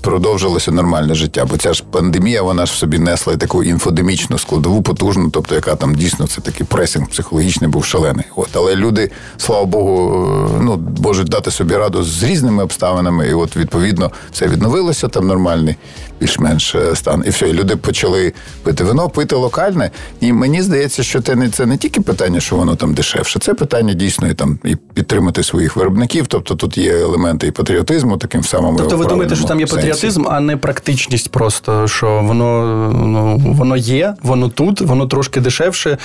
продовжилося 0.01 0.71
нормальне 0.71 1.13
життя. 1.13 1.45
Бо 1.45 1.57
ця 1.57 1.73
ж 1.73 1.83
пандемія, 1.91 2.41
вона 2.41 2.65
ж 2.65 2.73
в 2.73 2.75
собі 2.75 2.99
несла 2.99 3.37
таку 3.37 3.63
інфодемічну 3.63 4.37
складову, 4.37 4.81
потужну, 4.81 5.29
тобто 5.29 5.55
яка 5.55 5.75
там 5.75 5.95
дійсно 5.95 6.27
це 6.27 6.41
такий 6.41 6.65
пресинг 6.65 7.07
психологічний 7.07 7.69
був 7.69 7.85
шалений. 7.85 8.25
От 8.35 8.49
але 8.53 8.75
люди, 8.75 9.11
слава 9.37 9.65
Богу, 9.65 10.49
ну 10.61 10.83
можуть 11.03 11.27
дати 11.27 11.51
собі 11.51 11.75
раду 11.75 12.03
з 12.03 12.23
різними 12.23 12.63
обставинами, 12.63 13.27
і 13.27 13.33
от 13.33 13.57
відповідно 13.57 14.11
все 14.31 14.47
відновилося 14.47 15.07
там 15.07 15.27
нормальний, 15.27 15.75
більш-менш 16.19 16.75
е, 16.75 16.95
стан. 16.95 17.23
І 17.27 17.29
все, 17.29 17.49
і 17.49 17.53
люди 17.53 17.75
почали 17.75 18.33
пити 18.63 18.83
вино, 18.83 19.09
пити 19.09 19.35
локальне. 19.35 19.91
І 20.19 20.33
мені 20.33 20.61
здається, 20.61 21.03
що 21.03 21.21
це 21.21 21.35
не 21.35 21.49
це 21.49 21.65
не 21.65 21.77
тільки 21.77 22.01
питання, 22.01 22.39
що 22.39 22.55
воно 22.55 22.75
там 22.75 22.93
дешевше, 22.93 23.39
це 23.39 23.53
питання 23.53 23.93
дійсно 23.93 24.27
і 24.27 24.33
там 24.33 24.59
і 24.63 24.75
підтримати 24.75 25.43
своїх 25.43 25.75
виробників. 25.75 26.27
Тобто 26.27 26.55
тут 26.55 26.77
є 26.77 26.93
елементи 26.93 27.47
і 27.47 27.51
патріотизму, 27.51 28.17
таким 28.17 28.43
самим. 28.43 28.75
Тобто 28.75 28.97
ви 28.97 29.05
думаєте, 29.05 29.35
що 29.35 29.45
там 29.45 29.59
є 29.59 29.65
патріотизм, 29.65 30.27
а 30.27 30.39
не 30.39 30.57
практичність, 30.57 31.31
просто 31.31 31.87
що 31.87 32.21
воно 32.23 32.61
ну, 32.93 33.37
воно 33.37 33.77
є, 33.77 34.13
воно 34.23 34.49
тут, 34.49 34.81
воно 34.81 35.07
трошки 35.07 35.39
дешевше. 35.39 35.97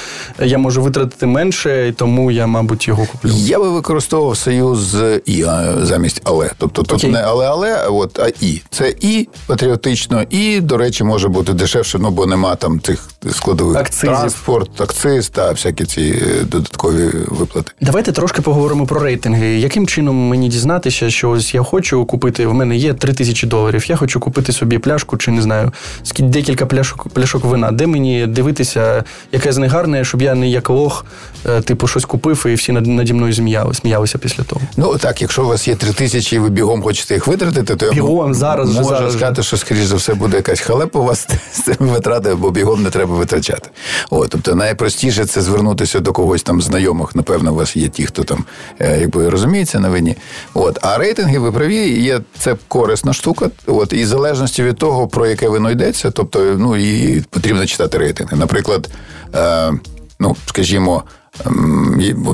Я 0.45 0.59
можу 0.59 0.83
витратити 0.83 1.27
менше, 1.27 1.89
і 1.89 1.93
тому 1.93 2.31
я, 2.31 2.47
мабуть, 2.47 2.89
його 2.89 3.07
куплю. 3.23 3.33
Я 3.37 3.59
би 3.59 3.71
використовував 3.71 4.37
союз 4.37 4.97
і 5.27 5.45
замість 5.83 6.21
але. 6.25 6.51
Тобто 6.59 6.83
тут 6.83 6.99
Окей. 6.99 7.11
не 7.11 7.23
але, 7.23 7.47
але, 7.47 7.87
от 7.87 8.19
а 8.19 8.29
і 8.41 8.63
це 8.71 8.95
і 9.01 9.29
патріотично, 9.47 10.23
і 10.31 10.61
до 10.61 10.77
речі, 10.77 11.05
може 11.05 11.29
бути 11.29 11.53
дешевше, 11.53 11.99
ну 11.99 12.11
бо 12.11 12.27
нема 12.27 12.57
там 12.57 12.81
цих 12.81 13.09
складових 13.33 13.77
Акцизів. 13.77 14.09
транспорт, 14.09 14.81
акциз 14.81 15.29
та 15.29 15.51
всякі 15.51 15.85
ці 15.85 16.01
е, 16.01 16.45
додаткові 16.45 17.11
виплати. 17.29 17.73
Давайте 17.81 18.13
трошки 18.13 18.43
поговоримо 18.43 18.87
про 18.87 19.01
рейтинги. 19.01 19.47
Яким 19.47 19.87
чином 19.87 20.29
мені 20.29 20.49
дізнатися, 20.49 21.11
що 21.11 21.31
ось 21.31 21.55
я 21.55 21.63
хочу 21.63 22.05
купити? 22.05 22.47
В 22.47 22.55
мене 22.55 22.77
є 22.77 22.95
3 22.95 23.13
тисячі 23.13 23.47
доларів. 23.47 23.85
Я 23.91 23.97
хочу 23.97 24.21
купити 24.21 24.53
собі 24.53 24.79
пляшку, 24.79 25.17
чи 25.17 25.31
не 25.31 25.43
знаю, 25.43 25.73
декілька 26.19 26.67
пляшок 26.67 27.09
пляшок 27.09 27.45
вина. 27.45 27.71
Де 27.71 27.87
мені 27.87 28.27
дивитися, 28.27 29.05
яке 29.33 29.53
з 29.53 29.59
них 29.59 29.73
гарне, 29.73 30.05
щоб 30.05 30.23
я 30.23 30.35
не 30.35 30.49
як 30.49 30.71
лох, 30.71 31.05
е, 31.47 31.61
типу, 31.61 31.87
щось 31.87 32.05
купив, 32.05 32.47
і 32.47 32.55
всі 32.55 32.73
наді 32.73 33.13
мною 33.13 33.33
сміялися 33.75 34.19
після 34.19 34.43
того. 34.43 34.61
Ну 34.77 34.99
так, 34.99 35.23
якщо 35.23 35.45
у 35.45 35.47
вас 35.47 35.69
є 35.69 35.75
3 35.75 35.93
тисячі, 35.93 36.37
і 36.37 36.39
ви 36.39 36.49
бігом 36.49 36.83
хочете 36.83 37.15
їх 37.15 37.27
витратити, 37.27 37.77
то 37.77 37.93
бігом 37.93 38.35
зараз 38.35 38.75
можу 38.75 38.89
зараз 38.89 39.13
сказати, 39.13 39.43
що 39.43 39.57
скоріш 39.57 39.85
за 39.85 39.97
все 39.97 40.15
буде 40.15 40.37
якась 40.37 40.61
халепа 40.61 40.99
у 40.99 41.05
вас 41.05 41.29
з 41.53 41.63
цими 41.63 41.93
витратами, 41.93 42.35
бо 42.35 42.51
бігом 42.51 42.83
не 42.83 42.91
треба 42.91 43.16
витрачати. 43.17 43.71
О, 44.11 44.27
тобто 44.27 44.55
найпростіше 44.55 45.27
це 45.27 45.43
звернутися 45.43 46.01
до 46.01 46.13
когось 46.13 46.43
там 46.43 46.63
знайомих. 46.63 47.17
Напевно, 47.17 47.53
у 47.53 47.55
вас 47.55 47.77
є 47.77 47.89
ті, 47.89 48.07
хто 48.07 48.25
там 48.25 48.45
е, 48.81 49.01
якби 49.01 49.31
розуміється 49.31 49.81
на 49.81 49.89
вині. 49.89 50.17
От 50.55 50.79
а 50.83 50.99
рейтинги 50.99 51.39
ви 51.39 51.53
праві, 51.53 52.03
є 52.03 52.21
це 52.39 52.57
корисна 52.69 53.13
штука. 53.13 53.51
От 53.67 53.93
і 53.93 54.05
в 54.05 54.07
залежності 54.07 54.63
від 54.63 54.77
того, 54.77 55.09
про 55.09 55.27
яке 55.27 55.49
вино 55.49 55.71
йдеться, 55.71 56.11
тобто 56.11 56.57
ну 56.59 56.77
і 56.77 57.21
потрібно 57.31 57.67
читати 57.67 57.99
рейтинги. 57.99 58.37
Наприклад, 58.37 58.89
е, 59.35 59.73
ну 60.21 60.37
скажімо, 60.47 61.03
е, 61.47 61.51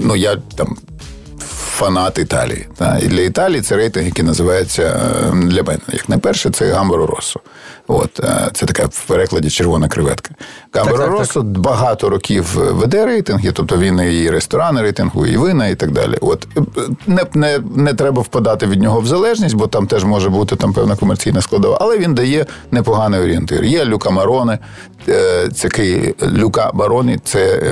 ну 0.02 0.16
я 0.16 0.36
там 0.56 0.76
фанат 1.72 2.18
Італії. 2.18 2.66
Та? 2.76 2.98
І 3.02 3.06
для 3.06 3.20
Італії 3.20 3.60
це 3.60 3.76
рейтинг, 3.76 4.06
який 4.06 4.24
називається 4.24 5.00
ем, 5.28 5.48
для 5.48 5.62
мене. 5.62 5.80
Як 5.92 6.08
найперше, 6.08 6.50
це 6.50 6.72
Гамборо 6.72 7.06
Росо. 7.06 7.40
От 7.86 8.20
е, 8.20 8.50
це 8.52 8.66
така 8.66 8.86
в 8.86 9.04
перекладі 9.06 9.50
червона 9.50 9.88
креветка. 9.88 10.34
Гамборо 10.74 11.06
Росо 11.06 11.42
багато 11.42 12.08
років 12.08 12.44
веде 12.54 13.06
рейтинги, 13.06 13.52
тобто 13.52 13.76
він 13.76 14.00
і 14.00 14.30
ресторани 14.30 14.82
рейтингує, 14.82 15.32
і 15.32 15.36
вина, 15.36 15.66
і 15.68 15.74
так 15.74 15.90
далі. 15.90 16.18
От 16.20 16.48
е, 16.56 16.60
не 17.06 17.24
не, 17.34 17.58
не 17.76 17.94
треба 17.94 18.22
впадати 18.22 18.66
від 18.66 18.82
нього 18.82 19.00
в 19.00 19.06
залежність, 19.06 19.54
бо 19.54 19.66
там 19.66 19.86
теж 19.86 20.04
може 20.04 20.28
бути 20.28 20.56
там 20.56 20.72
певна 20.72 20.96
комерційна 20.96 21.40
складова, 21.40 21.78
але 21.80 21.98
він 21.98 22.14
дає 22.14 22.46
непоганий 22.70 23.20
орієнтир. 23.20 23.64
Є 23.64 23.84
Люка 23.84 24.10
Мароне, 24.10 24.58
е, 25.08 25.48
це 25.48 25.68
Люка 26.36 26.70
Бароні, 26.74 27.18
це 27.24 27.62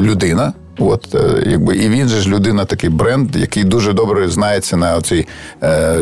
людина. 0.00 0.52
От 0.78 1.14
е, 1.14 1.42
якби 1.46 1.76
і 1.76 1.88
він 1.88 2.08
же 2.08 2.20
ж 2.20 2.28
людина, 2.28 2.64
такий 2.64 2.90
бренд, 2.90 3.36
який 3.36 3.64
дуже 3.64 3.92
добре 3.92 4.28
знається 4.28 4.76
на 4.76 5.00
цій 5.00 5.26
е, 5.62 5.98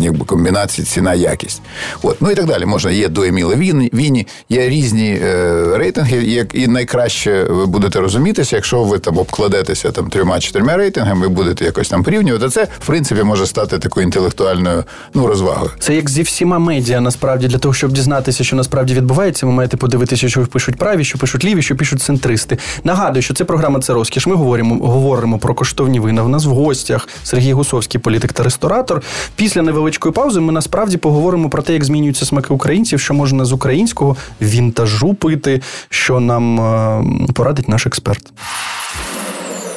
якби 0.00 0.24
комбінації 0.24 0.86
ціна 0.86 1.14
якість. 1.14 1.62
От 2.02 2.16
ну 2.20 2.30
і 2.30 2.34
так 2.34 2.46
далі. 2.46 2.66
Можна 2.66 2.90
є 2.90 3.08
дуеміли 3.08 3.56
війні, 3.56 3.90
війні, 3.94 4.26
є 4.48 4.68
різні 4.68 5.18
е, 5.22 5.64
рейтинги. 5.78 6.16
Як 6.16 6.54
і 6.54 6.66
найкраще 6.66 7.44
ви 7.44 7.66
будете 7.66 8.00
розумітися, 8.00 8.56
якщо 8.56 8.84
ви 8.84 8.98
там 8.98 9.18
обкладетеся 9.18 9.90
там 9.90 10.08
трьома-чотирма 10.08 10.76
рейтингами, 10.76 11.20
ви 11.20 11.28
будете 11.28 11.64
якось 11.64 11.88
там 11.88 12.02
порівнювати. 12.02 12.48
Це 12.48 12.64
в 12.64 12.86
принципі 12.86 13.22
може 13.22 13.46
стати 13.46 13.78
такою 13.78 14.04
інтелектуальною 14.04 14.84
ну 15.14 15.26
розвагою. 15.26 15.70
Це 15.78 15.94
як 15.94 16.10
зі 16.10 16.22
всіма 16.22 16.58
медіа. 16.58 17.00
Насправді 17.00 17.48
для 17.48 17.58
того, 17.58 17.74
щоб 17.74 17.92
дізнатися, 17.92 18.44
що 18.44 18.56
насправді 18.56 18.94
відбувається, 18.94 19.46
ви 19.46 19.52
маєте 19.52 19.76
подивитися, 19.76 20.28
що 20.28 20.46
пишуть 20.46 20.76
праві, 20.76 21.04
що 21.04 21.18
пишуть 21.18 21.44
ліві, 21.44 21.62
що 21.62 21.76
пишуть 21.76 22.02
центристи. 22.02 22.58
Нагадую, 22.84 23.22
що 23.22 23.34
це 23.34 23.44
програма 23.44 23.80
це 23.80 23.92
розкіш. 24.06 24.26
Ми 24.26 24.34
говоримо 24.34 24.86
говоримо 24.86 25.38
про 25.38 25.54
коштовні 25.54 26.00
вина. 26.00 26.22
В 26.22 26.28
нас 26.28 26.44
в 26.44 26.50
гостях 26.50 27.08
Сергій 27.22 27.52
Гусовський, 27.52 28.00
політик 28.00 28.32
та 28.32 28.42
ресторатор. 28.42 29.02
Після 29.36 29.62
невеличкої 29.62 30.12
паузи 30.12 30.40
ми 30.40 30.52
насправді 30.52 30.96
поговоримо 30.96 31.50
про 31.50 31.62
те, 31.62 31.72
як 31.72 31.84
змінюються 31.84 32.24
смаки 32.24 32.54
українців, 32.54 33.00
що 33.00 33.14
можна 33.14 33.44
з 33.44 33.52
українського 33.52 34.16
вінтажу 34.40 35.14
пити, 35.14 35.62
що 35.88 36.20
нам 36.20 36.60
е, 36.60 37.32
порадить 37.32 37.68
наш 37.68 37.86
експерт. 37.86 38.32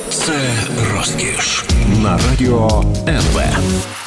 Це 0.09 0.33
розкіш 0.95 1.65
на 2.03 2.19
радіо 2.29 2.83
НВ. 3.07 3.41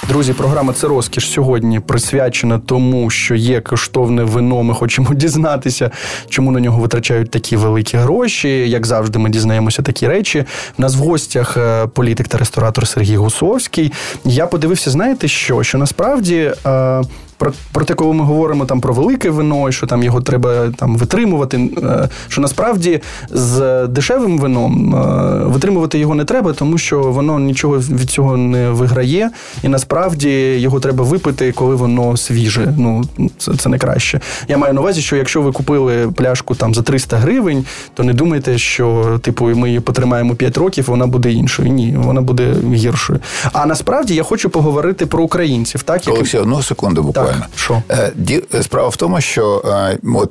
Друзі, 0.08 0.32
програма 0.32 0.72
це 0.72 0.88
розкіш 0.88 1.30
сьогодні 1.30 1.80
присвячена 1.80 2.58
тому, 2.58 3.10
що 3.10 3.34
є 3.34 3.60
коштовне 3.60 4.24
вино. 4.24 4.62
Ми 4.62 4.74
хочемо 4.74 5.08
дізнатися, 5.14 5.90
чому 6.28 6.50
на 6.50 6.60
нього 6.60 6.80
витрачають 6.80 7.30
такі 7.30 7.56
великі 7.56 7.98
гроші. 7.98 8.48
Як 8.70 8.86
завжди, 8.86 9.18
ми 9.18 9.30
дізнаємося 9.30 9.82
такі 9.82 10.08
речі. 10.08 10.44
У 10.78 10.82
нас 10.82 10.96
в 10.96 10.98
гостях 10.98 11.56
е, 11.56 11.86
політик 11.86 12.28
та 12.28 12.38
ресторатор 12.38 12.86
Сергій 12.86 13.16
Гусовський. 13.16 13.92
Я 14.24 14.46
подивився, 14.46 14.90
знаєте 14.90 15.28
що? 15.28 15.62
Що 15.62 15.78
насправді. 15.78 16.52
Е, 16.66 17.02
про, 17.42 17.52
про 17.72 17.84
те, 17.84 17.94
коли 17.94 18.14
ми 18.14 18.24
говоримо 18.24 18.66
там 18.66 18.80
про 18.80 18.94
велике 18.94 19.30
вино, 19.30 19.72
що 19.72 19.86
там 19.86 20.02
його 20.02 20.20
треба 20.20 20.70
там 20.76 20.96
витримувати. 20.96 21.70
Е, 21.82 22.08
що 22.28 22.40
насправді 22.40 23.00
з 23.30 23.86
дешевим 23.86 24.38
вином 24.38 24.94
е, 24.94 25.44
витримувати 25.44 25.98
його 25.98 26.14
не 26.14 26.24
треба, 26.24 26.52
тому 26.52 26.78
що 26.78 27.02
воно 27.02 27.40
нічого 27.40 27.78
від 27.78 28.10
цього 28.10 28.36
не 28.36 28.70
виграє, 28.70 29.30
і 29.62 29.68
насправді 29.68 30.30
його 30.58 30.80
треба 30.80 31.04
випити, 31.04 31.52
коли 31.52 31.74
воно 31.74 32.16
свіже. 32.16 32.74
Ну 32.78 33.04
це 33.38 33.54
це 33.54 33.68
не 33.68 33.78
краще. 33.78 34.20
Я 34.48 34.58
маю 34.58 34.74
на 34.74 34.80
увазі, 34.80 35.02
що 35.02 35.16
якщо 35.16 35.42
ви 35.42 35.52
купили 35.52 36.10
пляшку 36.10 36.54
там 36.54 36.74
за 36.74 36.82
300 36.82 37.16
гривень, 37.16 37.64
то 37.94 38.02
не 38.04 38.12
думайте, 38.12 38.58
що 38.58 39.18
типу 39.22 39.46
ми 39.46 39.68
її 39.68 39.80
потримаємо 39.80 40.34
5 40.34 40.56
років, 40.56 40.84
вона 40.88 41.06
буде 41.06 41.32
іншою. 41.32 41.68
Ні, 41.68 41.94
вона 41.98 42.20
буде 42.20 42.54
гіршою. 42.72 43.20
А 43.52 43.66
насправді 43.66 44.14
я 44.14 44.22
хочу 44.22 44.50
поговорити 44.50 45.06
про 45.06 45.24
українців. 45.24 45.82
Так, 45.82 46.02
Олексій, 46.06 46.38
одну 46.38 46.62
секунду 46.62 47.02
буквально. 47.02 47.31
Так. 47.38 47.48
Що? 47.54 47.82
Е, 47.90 48.62
справа 48.62 48.88
в 48.88 48.96
тому, 48.96 49.20
що 49.20 49.62
е, 49.66 49.98
от, 50.14 50.30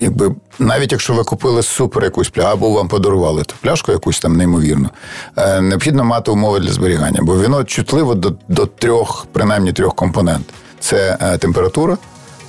якби 0.00 0.34
навіть 0.58 0.92
якщо 0.92 1.14
ви 1.14 1.24
купили 1.24 1.62
супер 1.62 2.04
якусь 2.04 2.30
пляшку, 2.30 2.52
або 2.52 2.70
вам 2.70 2.88
подарували 2.88 3.42
ту 3.42 3.54
пляшку, 3.60 3.92
якусь 3.92 4.20
там 4.20 4.36
неймовірну, 4.36 4.88
е, 5.36 5.60
необхідно 5.60 6.04
мати 6.04 6.30
умови 6.30 6.60
для 6.60 6.72
зберігання, 6.72 7.20
бо 7.22 7.34
вино 7.34 7.64
чутливо 7.64 8.14
до 8.14 8.32
до 8.48 8.66
трьох, 8.66 9.26
принаймні 9.32 9.72
трьох 9.72 9.94
компонентів. 9.94 10.54
Це 10.80 11.18
температура. 11.40 11.98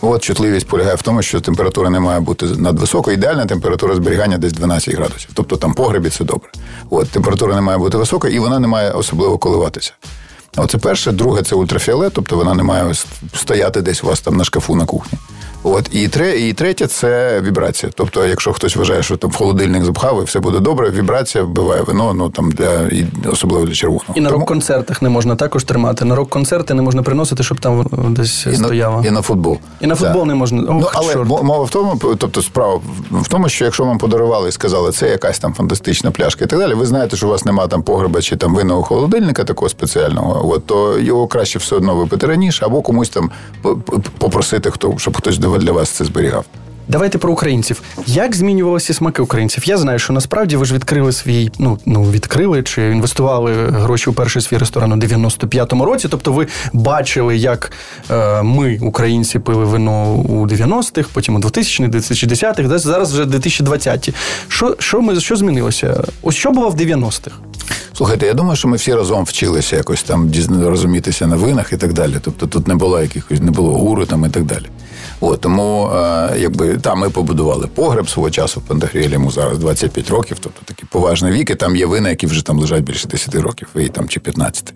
От 0.05 0.23
чутливість 0.23 0.67
полягає 0.67 0.95
в 0.95 1.01
тому, 1.01 1.21
що 1.21 1.41
температура 1.41 1.89
не 1.89 1.99
має 1.99 2.19
бути 2.19 2.45
надвисокою. 2.45 3.17
Ідеальна 3.17 3.45
температура 3.45 3.95
зберігання 3.95 4.37
десь 4.37 4.53
12 4.53 4.95
градусів. 4.95 5.29
Тобто 5.33 5.57
там 5.57 5.73
погребі 5.73 6.09
це 6.09 6.23
добре. 6.23 6.49
От 6.89 7.09
температура 7.09 7.55
не 7.55 7.61
має 7.61 7.77
бути 7.77 7.97
високою, 7.97 8.35
і 8.35 8.39
вона 8.39 8.59
не 8.59 8.67
має 8.67 8.91
особливо 8.91 9.37
коливатися. 9.37 9.93
Оце 10.57 10.77
перше, 10.77 11.11
друге 11.11 11.41
це 11.41 11.55
ультрафіолет, 11.55 12.13
тобто 12.13 12.35
вона 12.35 12.53
не 12.53 12.63
має 12.63 12.93
стояти 13.33 13.81
десь 13.81 14.03
у 14.03 14.07
вас 14.07 14.21
там 14.21 14.37
на 14.37 14.43
шкафу 14.43 14.75
на 14.75 14.85
кухні. 14.85 15.19
От 15.65 15.89
і 15.91 16.07
тре, 16.07 16.39
і 16.39 16.53
третє 16.53 16.87
це 16.87 17.41
вібрація. 17.41 17.91
Тобто, 17.95 18.25
якщо 18.25 18.53
хтось 18.53 18.75
вважає, 18.75 19.03
що 19.03 19.17
там 19.17 19.31
в 19.31 19.35
холодильник 19.35 19.85
запхав 19.85 20.21
і 20.21 20.25
все 20.25 20.39
буде 20.39 20.59
добре, 20.59 20.89
вібрація 20.89 21.43
вбиває 21.43 21.81
вино, 21.81 22.13
ну 22.13 22.29
там 22.29 22.51
для 22.51 22.81
і 22.81 23.05
особливо 23.31 23.65
для 23.65 23.73
червоного. 23.73 24.13
І 24.15 24.21
на 24.21 24.29
Тому- 24.29 24.39
рок-концертах 24.39 25.01
не 25.01 25.09
можна 25.09 25.35
також 25.35 25.63
тримати. 25.63 26.05
На 26.05 26.15
рок-концерти 26.15 26.73
не 26.73 26.81
можна 26.81 27.03
приносити, 27.03 27.43
щоб 27.43 27.59
там 27.59 27.85
десь 28.09 28.45
і 28.45 28.55
стояло. 28.55 29.01
на, 29.01 29.07
і 29.07 29.11
на 29.11 29.21
футбол. 29.21 29.57
І 29.81 29.87
на 29.87 29.95
футбол 29.95 30.21
Так. 30.21 30.27
не 30.27 30.35
можна. 30.35 30.61
Ох, 30.61 30.67
ну, 30.69 30.87
але 30.93 31.13
чорт. 31.13 31.29
мова 31.29 31.63
в 31.63 31.69
тому, 31.69 31.99
тобто 32.17 32.41
справа 32.41 32.79
в 33.11 33.27
тому, 33.27 33.49
що 33.49 33.65
якщо 33.65 33.83
вам 33.85 33.97
подарували 33.97 34.49
і 34.49 34.51
сказали, 34.51 34.91
це 34.91 35.09
якась 35.09 35.39
там 35.39 35.53
фантастична 35.53 36.11
пляшка 36.11 36.45
і 36.45 36.47
так 36.47 36.59
далі, 36.59 36.73
ви 36.73 36.85
знаєте, 36.85 37.17
що 37.17 37.27
у 37.27 37.29
вас 37.29 37.45
немає 37.45 37.69
там 37.69 37.83
погреба 37.83 38.21
чи 38.21 38.35
там 38.35 38.55
винного 38.55 38.83
холодильника 38.83 39.43
такого 39.43 39.69
спеціального, 39.69 40.51
от, 40.51 40.65
то 40.65 40.99
його 40.99 41.27
краще 41.27 41.59
все 41.59 41.75
одно 41.75 41.95
випити 41.95 42.27
раніше, 42.27 42.65
або 42.65 42.81
комусь 42.81 43.09
там 43.09 43.31
попросити, 44.17 44.71
хто, 44.71 44.93
щоб 44.97 45.17
хтось 45.17 45.37
для 45.57 45.71
вас 45.71 45.89
це 45.89 46.05
зберігав. 46.05 46.45
Давайте 46.87 47.17
про 47.17 47.31
українців. 47.31 47.81
Як 48.07 48.35
змінювалися 48.35 48.93
смаки 48.93 49.21
українців? 49.21 49.63
Я 49.67 49.77
знаю, 49.77 49.99
що 49.99 50.13
насправді 50.13 50.55
ви 50.55 50.65
ж 50.65 50.73
відкрили 50.73 51.11
свій, 51.11 51.51
ну 51.59 51.79
ну 51.85 52.03
відкрили 52.03 52.63
чи 52.63 52.91
інвестували 52.91 53.53
гроші 53.53 54.09
у 54.09 54.13
перший 54.13 54.41
свій 54.41 54.57
ресторан 54.57 54.91
у 54.91 54.95
95-му 54.95 55.85
році. 55.85 56.07
Тобто, 56.11 56.33
ви 56.33 56.47
бачили, 56.73 57.37
як 57.37 57.71
е, 58.11 58.43
ми, 58.43 58.79
українці, 58.81 59.39
пили 59.39 59.65
вино 59.65 60.13
у 60.13 60.47
90-х, 60.47 61.09
потім 61.13 61.35
у 61.35 61.39
2000-х, 61.39 61.97
2010-х, 61.97 62.69
да, 62.69 62.77
зараз 62.77 63.13
вже 63.13 63.23
2020-ті. 63.23 64.13
Що, 64.47 64.75
що 64.79 65.01
ми 65.01 65.19
що 65.19 65.35
змінилося? 65.35 66.03
Ось 66.21 66.35
що 66.35 66.51
було 66.51 66.69
в 66.69 66.75
90-х? 66.75 67.35
Слухайте, 67.97 68.25
я 68.25 68.33
думаю, 68.33 68.55
що 68.55 68.67
ми 68.67 68.77
всі 68.77 68.93
разом 68.93 69.23
вчилися 69.23 69.75
якось 69.75 70.03
там 70.03 70.31
розумітися 70.63 71.27
на 71.27 71.35
винах 71.35 71.73
і 71.73 71.77
так 71.77 71.93
далі. 71.93 72.15
Тобто 72.21 72.47
тут 72.47 72.67
не 72.67 72.75
було 72.75 73.01
якихось, 73.01 73.39
не 73.39 73.51
було 73.51 73.73
гуру 73.73 74.05
там 74.05 74.25
і 74.25 74.29
так 74.29 74.43
далі. 74.43 74.65
От, 75.25 75.41
тому 75.41 75.91
е, 75.95 76.29
якби 76.37 76.77
там 76.77 76.99
ми 76.99 77.09
побудували 77.09 77.67
погреб 77.67 78.09
свого 78.09 78.29
часу 78.29 78.59
в 78.59 78.63
Пантагріелі, 78.63 79.13
йому 79.13 79.31
зараз 79.31 79.57
25 79.57 80.09
років, 80.09 80.37
тобто 80.39 80.61
такі 80.65 80.83
поважні 80.85 81.31
віки. 81.31 81.55
Там 81.55 81.75
є 81.75 81.85
вина, 81.85 82.09
які 82.09 82.27
вже 82.27 82.45
там 82.45 82.59
лежать 82.59 82.83
більше 82.83 83.07
10 83.07 83.35
років, 83.35 83.67
і 83.75 83.87
там 83.87 84.09
чи 84.09 84.19
15. 84.19 84.73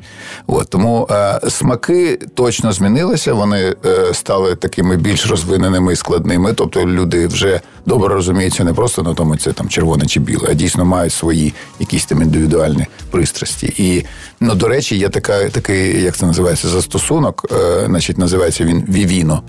От, 0.47 0.69
тому 0.69 1.07
е, 1.11 1.39
смаки 1.49 2.19
точно 2.35 2.71
змінилися, 2.71 3.33
вони 3.33 3.75
е, 3.85 4.13
стали 4.13 4.55
такими 4.55 4.97
більш 4.97 5.27
розвиненими 5.27 5.93
і 5.93 5.95
складними. 5.95 6.53
Тобто 6.53 6.85
люди 6.85 7.27
вже 7.27 7.61
добре 7.85 8.13
розуміються 8.13 8.63
не 8.63 8.73
просто 8.73 9.03
на 9.03 9.13
тому, 9.13 9.37
це 9.37 9.51
там 9.51 9.69
червоне 9.69 10.05
чи 10.05 10.19
біле, 10.19 10.47
а 10.49 10.53
дійсно 10.53 10.85
мають 10.85 11.13
свої 11.13 11.53
якісь 11.79 12.05
там 12.05 12.21
індивідуальні 12.21 12.85
пристрасті. 13.11 13.73
І 13.77 14.05
ну, 14.39 14.55
до 14.55 14.67
речі, 14.67 14.97
є 14.97 15.09
така, 15.09 15.49
такий, 15.49 16.03
як 16.03 16.17
це 16.17 16.25
називається, 16.25 16.67
застосунок, 16.67 17.45
значить, 17.85 18.17
називається 18.17 18.63
він 18.63 18.81
Vivino. 18.81 19.39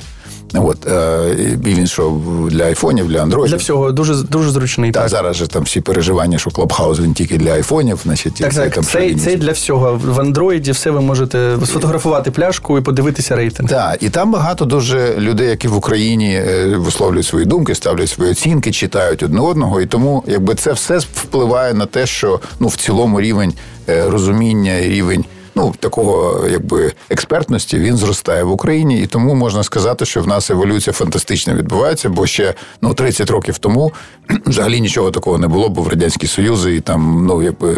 От, 0.55 0.87
е, 0.87 1.37
і 1.65 1.69
він 1.69 1.87
що 1.87 2.21
для 2.51 2.65
айфонів, 2.65 3.09
для 3.09 3.23
андроїдів. 3.23 3.51
Для 3.51 3.57
всього 3.57 3.93
дуже 3.93 4.15
дуже 4.15 4.51
зручний. 4.51 4.91
Та 4.91 5.01
Так, 5.01 5.09
зараз 5.09 5.37
же 5.37 5.47
там 5.47 5.63
всі 5.63 5.81
переживання, 5.81 6.39
що 6.39 6.51
Клабхаус 6.51 7.01
він 7.01 7.15
тільки 7.15 7.39
для 7.39 7.53
айфонів, 7.53 8.01
значить, 8.05 8.35
так, 8.35 8.55
це 8.55 8.63
так. 8.65 8.75
там 8.75 8.85
Цей, 8.85 9.15
цей 9.15 9.37
для 9.37 9.53
всього. 9.53 10.01
В 10.05 10.21
андроїді 10.21 10.73
все 10.73 10.91
ви 10.91 11.01
можете 11.01 11.57
сфотографувати 11.65 12.31
пляшку 12.31 12.79
і 12.79 12.81
подивитися 12.81 13.37
рейтинг. 13.37 13.69
Так, 13.69 14.03
і 14.03 14.09
там 14.11 14.33
багато 14.33 14.65
дуже 14.65 15.17
людей, 15.19 15.49
які 15.49 15.69
в 15.69 15.77
Україні 15.77 16.35
е, 16.35 16.77
висловлюють 16.77 17.27
свої 17.27 17.47
думки, 17.47 17.75
ставлять 17.75 18.09
свої 18.09 18.31
оцінки, 18.31 18.73
читають 18.73 19.23
одне 19.23 19.41
одного. 19.41 19.81
І 19.81 19.87
тому 19.87 20.25
якби 20.27 20.55
це 20.55 20.73
все 20.73 20.99
впливає 20.99 21.75
на 21.75 21.87
те, 21.87 22.07
що 22.07 22.41
ну 22.61 22.69
в 22.69 22.77
цілому 22.77 23.21
рівень 23.21 23.53
е, 23.89 24.11
розуміння 24.11 24.77
і 24.77 24.89
рівень. 24.89 25.25
Ну, 25.59 25.75
такого 25.81 26.45
якби 26.49 26.93
експертності 27.11 27.79
він 27.79 27.97
зростає 27.97 28.43
в 28.43 28.53
Україні, 28.53 29.01
і 29.01 29.07
тому 29.07 29.35
можна 29.35 29.63
сказати, 29.63 30.05
що 30.05 30.23
в 30.23 30.27
нас 30.27 30.51
еволюція 30.51 30.95
фантастична 30.95 31.55
відбувається, 31.55 32.09
бо 32.09 32.27
ще 32.27 32.55
ну 32.83 32.95
30 32.95 33.31
років 33.31 33.59
тому 33.59 33.93
взагалі 34.47 34.81
нічого 34.81 35.11
такого 35.11 35.39
не 35.39 35.49
було, 35.49 35.69
бо 35.69 35.83
в 35.83 35.89
радянський 35.89 36.29
Союз 36.29 36.67
і 36.67 36.81
там 36.81 37.27
ну 37.27 37.43
якби 37.43 37.77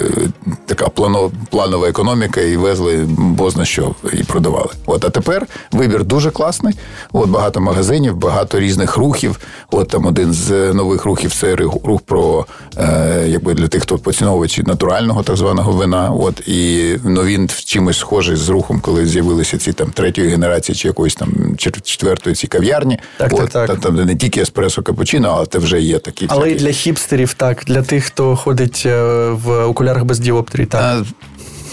така 0.67 0.89
плано, 0.89 1.31
планова 1.51 1.89
економіка, 1.89 2.41
і 2.41 2.57
везли 2.57 3.07
бозна 3.19 3.65
що 3.65 3.95
і 4.13 4.23
продавали. 4.25 4.71
От 4.87 5.05
а 5.05 5.11
тепер 5.11 5.47
вибір 5.73 6.05
дуже 6.05 6.31
класний. 6.31 6.75
От 7.13 7.31
багато 7.31 7.61
магазинів, 7.61 8.17
багато 8.17 8.61
різних 8.61 8.97
рухів. 8.97 9.41
От 9.71 9.89
там 9.89 10.07
один 10.07 10.33
з 10.33 10.73
нових 10.73 11.05
рухів 11.05 11.35
це 11.35 11.57
рух 11.57 12.01
про 12.01 12.47
е, 12.77 13.25
якби 13.29 13.55
для 13.55 13.69
тих, 13.69 13.83
хто 13.83 13.99
поціновувачі 13.99 14.63
натурального 14.63 15.23
так 15.23 15.37
званого 15.37 15.73
вина. 15.73 16.11
От 16.11 16.41
і 16.49 16.97
ну 17.05 17.25
він 17.25 17.49
чимось 17.71 17.99
схожий 17.99 18.37
з 18.37 18.49
рухом, 18.49 18.81
коли 18.81 19.07
з'явилися 19.07 19.59
ці 19.59 19.73
там 19.73 19.91
третьої 19.91 20.29
генерації 20.29 20.77
чи 20.77 20.89
якоїсь 20.89 21.15
там 21.15 21.57
четвертої 21.83 22.37
ці 22.37 22.47
кав'ярні. 22.47 22.99
Так, 23.17 23.33
От, 23.33 23.51
так, 23.51 23.67
так. 23.67 23.81
Там, 23.81 23.97
де 23.97 24.05
не 24.05 24.17
тільки 24.17 24.41
еспресо 24.41 24.83
капучино, 24.83 25.35
але 25.37 25.47
це 25.47 25.59
вже 25.59 25.81
є 25.81 25.99
такі. 25.99 26.27
Але 26.29 26.51
і 26.51 26.55
для 26.55 26.71
хіпстерів, 26.71 27.35
так, 27.35 27.63
для 27.67 27.83
тих, 27.83 28.05
хто 28.05 28.37
ходить 28.37 28.83
е, 28.87 29.03
в 29.31 29.65
окулярах 29.65 30.05
без 30.05 30.19
діоптрій, 30.19 30.67
так. 30.67 30.83
А, 30.83 31.05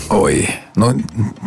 Ой, 0.09 0.49
ну 0.75 0.93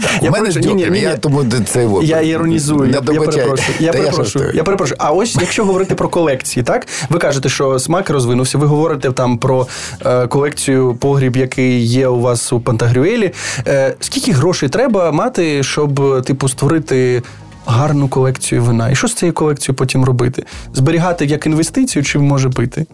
так, 0.02 0.22
Я 0.22 0.30
у 0.30 0.32
мене 0.32 0.50
ж 0.50 0.60
ні, 0.60 0.74
ні, 0.74 0.86
ні, 0.90 1.00
я 1.00 1.16
тому 1.16 1.44
це 1.66 1.86
от, 1.86 2.04
Я 2.04 2.20
іронізую, 2.20 2.90
я, 2.90 2.94
я 2.94 3.20
перепрошую. 3.20 3.76
Я 3.80 3.92
перепрошую. 3.92 4.46
я 4.46 4.52
Я 4.54 4.64
перепрошую. 4.64 4.96
А 5.00 5.10
ось 5.10 5.36
якщо 5.40 5.64
говорити 5.64 5.94
про 5.94 6.08
колекції, 6.08 6.64
так 6.64 6.86
ви 7.10 7.18
кажете, 7.18 7.48
що 7.48 7.78
смак 7.78 8.10
розвинувся. 8.10 8.58
Ви 8.58 8.66
говорите 8.66 9.12
там 9.12 9.38
про 9.38 9.66
е, 10.06 10.26
колекцію 10.26 10.94
погріб, 10.94 11.36
який 11.36 11.84
є 11.84 12.08
у 12.08 12.20
вас 12.20 12.52
у 12.52 12.60
Пантагрюелі. 12.60 13.32
Е, 13.66 13.94
скільки 14.00 14.32
грошей 14.32 14.68
треба 14.68 15.12
мати, 15.12 15.62
щоб 15.62 16.22
типу 16.24 16.48
створити 16.48 17.22
гарну 17.70 18.08
колекцію 18.08 18.62
вина? 18.62 18.90
І 18.90 18.94
що 18.94 19.08
з 19.08 19.14
цією 19.14 19.34
колекцією 19.34 19.76
потім 19.76 20.04
робити? 20.04 20.44
Зберігати 20.74 21.26
як 21.26 21.46
інвестицію, 21.46 22.04
чи 22.04 22.18
може 22.18 22.50
пити? 22.50 22.86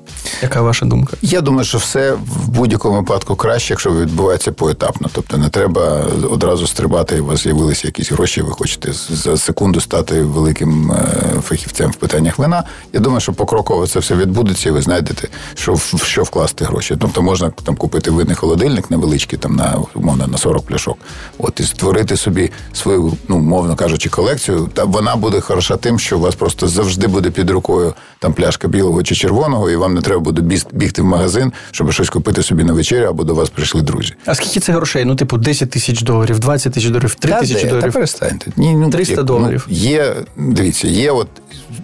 Яка 0.42 0.62
ваша 0.62 0.86
думка? 0.86 1.16
Я 1.22 1.40
думаю, 1.40 1.64
що 1.64 1.78
все 1.78 2.12
в 2.12 2.48
будь-якому 2.48 2.96
випадку 2.96 3.36
краще, 3.36 3.72
якщо 3.72 3.90
відбувається 3.90 4.52
поетапно. 4.52 5.08
Тобто 5.12 5.36
не 5.36 5.48
треба 5.48 6.04
одразу 6.30 6.66
стрибати, 6.66 7.20
у 7.20 7.26
вас 7.26 7.42
з'явилися 7.42 7.88
якісь 7.88 8.12
гроші, 8.12 8.42
ви 8.42 8.50
хочете 8.50 8.92
за 8.92 9.36
секунду 9.36 9.80
стати 9.80 10.22
великим 10.22 10.92
е, 10.92 11.40
фахівцем 11.40 11.90
в 11.90 11.96
питаннях 11.96 12.38
вина. 12.38 12.64
Я 12.92 13.00
думаю, 13.00 13.20
що 13.20 13.32
покроково 13.32 13.86
це 13.86 13.98
все 13.98 14.14
відбудеться, 14.14 14.68
і 14.68 14.72
ви 14.72 14.82
знайдете, 14.82 15.28
що 15.54 15.74
в 15.74 16.02
що 16.04 16.22
вкласти 16.22 16.64
гроші. 16.64 16.96
Тобто 17.00 17.22
можна 17.22 17.50
там 17.64 17.76
купити 17.76 18.10
винний 18.10 18.36
холодильник 18.36 18.90
невеличкий, 18.90 19.38
там 19.38 19.56
на 19.56 19.78
умовно 19.94 20.26
на 20.26 20.38
40 20.38 20.62
пляшок. 20.66 20.98
От 21.38 21.60
і 21.60 21.62
створити 21.62 22.16
собі 22.16 22.50
свою, 22.72 23.12
ну 23.28 23.38
мовно 23.38 23.76
кажучи, 23.76 24.08
колекцію. 24.08 24.65
Вона 24.76 25.16
буде 25.16 25.40
хороша 25.40 25.76
тим, 25.76 25.98
що 25.98 26.18
у 26.18 26.20
вас 26.20 26.34
просто 26.34 26.68
завжди 26.68 27.06
буде 27.06 27.30
під 27.30 27.50
рукою 27.50 27.94
там 28.18 28.32
пляшка 28.32 28.68
білого 28.68 29.02
чи 29.02 29.14
червоного, 29.14 29.70
і 29.70 29.76
вам 29.76 29.94
не 29.94 30.00
треба 30.00 30.20
буде 30.20 30.60
бігти 30.72 31.02
в 31.02 31.04
магазин, 31.04 31.52
щоб 31.70 31.92
щось 31.92 32.10
купити 32.10 32.42
собі 32.42 32.64
на 32.64 32.72
вечерю, 32.72 33.06
або 33.06 33.24
до 33.24 33.34
вас 33.34 33.50
прийшли 33.50 33.82
друзі. 33.82 34.14
А 34.26 34.34
скільки 34.34 34.60
це 34.60 34.72
грошей? 34.72 35.04
Ну, 35.04 35.16
типу, 35.16 35.36
10 35.36 35.70
тисяч 35.70 36.02
доларів, 36.02 36.38
20 36.38 36.72
тисяч 36.72 36.90
доларів, 36.90 37.14
3 37.14 37.32
тисячі 37.40 37.68
доларів. 37.68 37.84
Та 37.84 37.90
перестаньте. 37.90 38.52
Ні, 38.56 38.76
ну, 38.76 38.90
300 38.90 39.14
як, 39.14 39.24
доларів. 39.24 39.66
Ну, 39.70 39.76
є, 39.76 40.14
дивіться, 40.36 40.88
є 40.88 41.10
от 41.10 41.28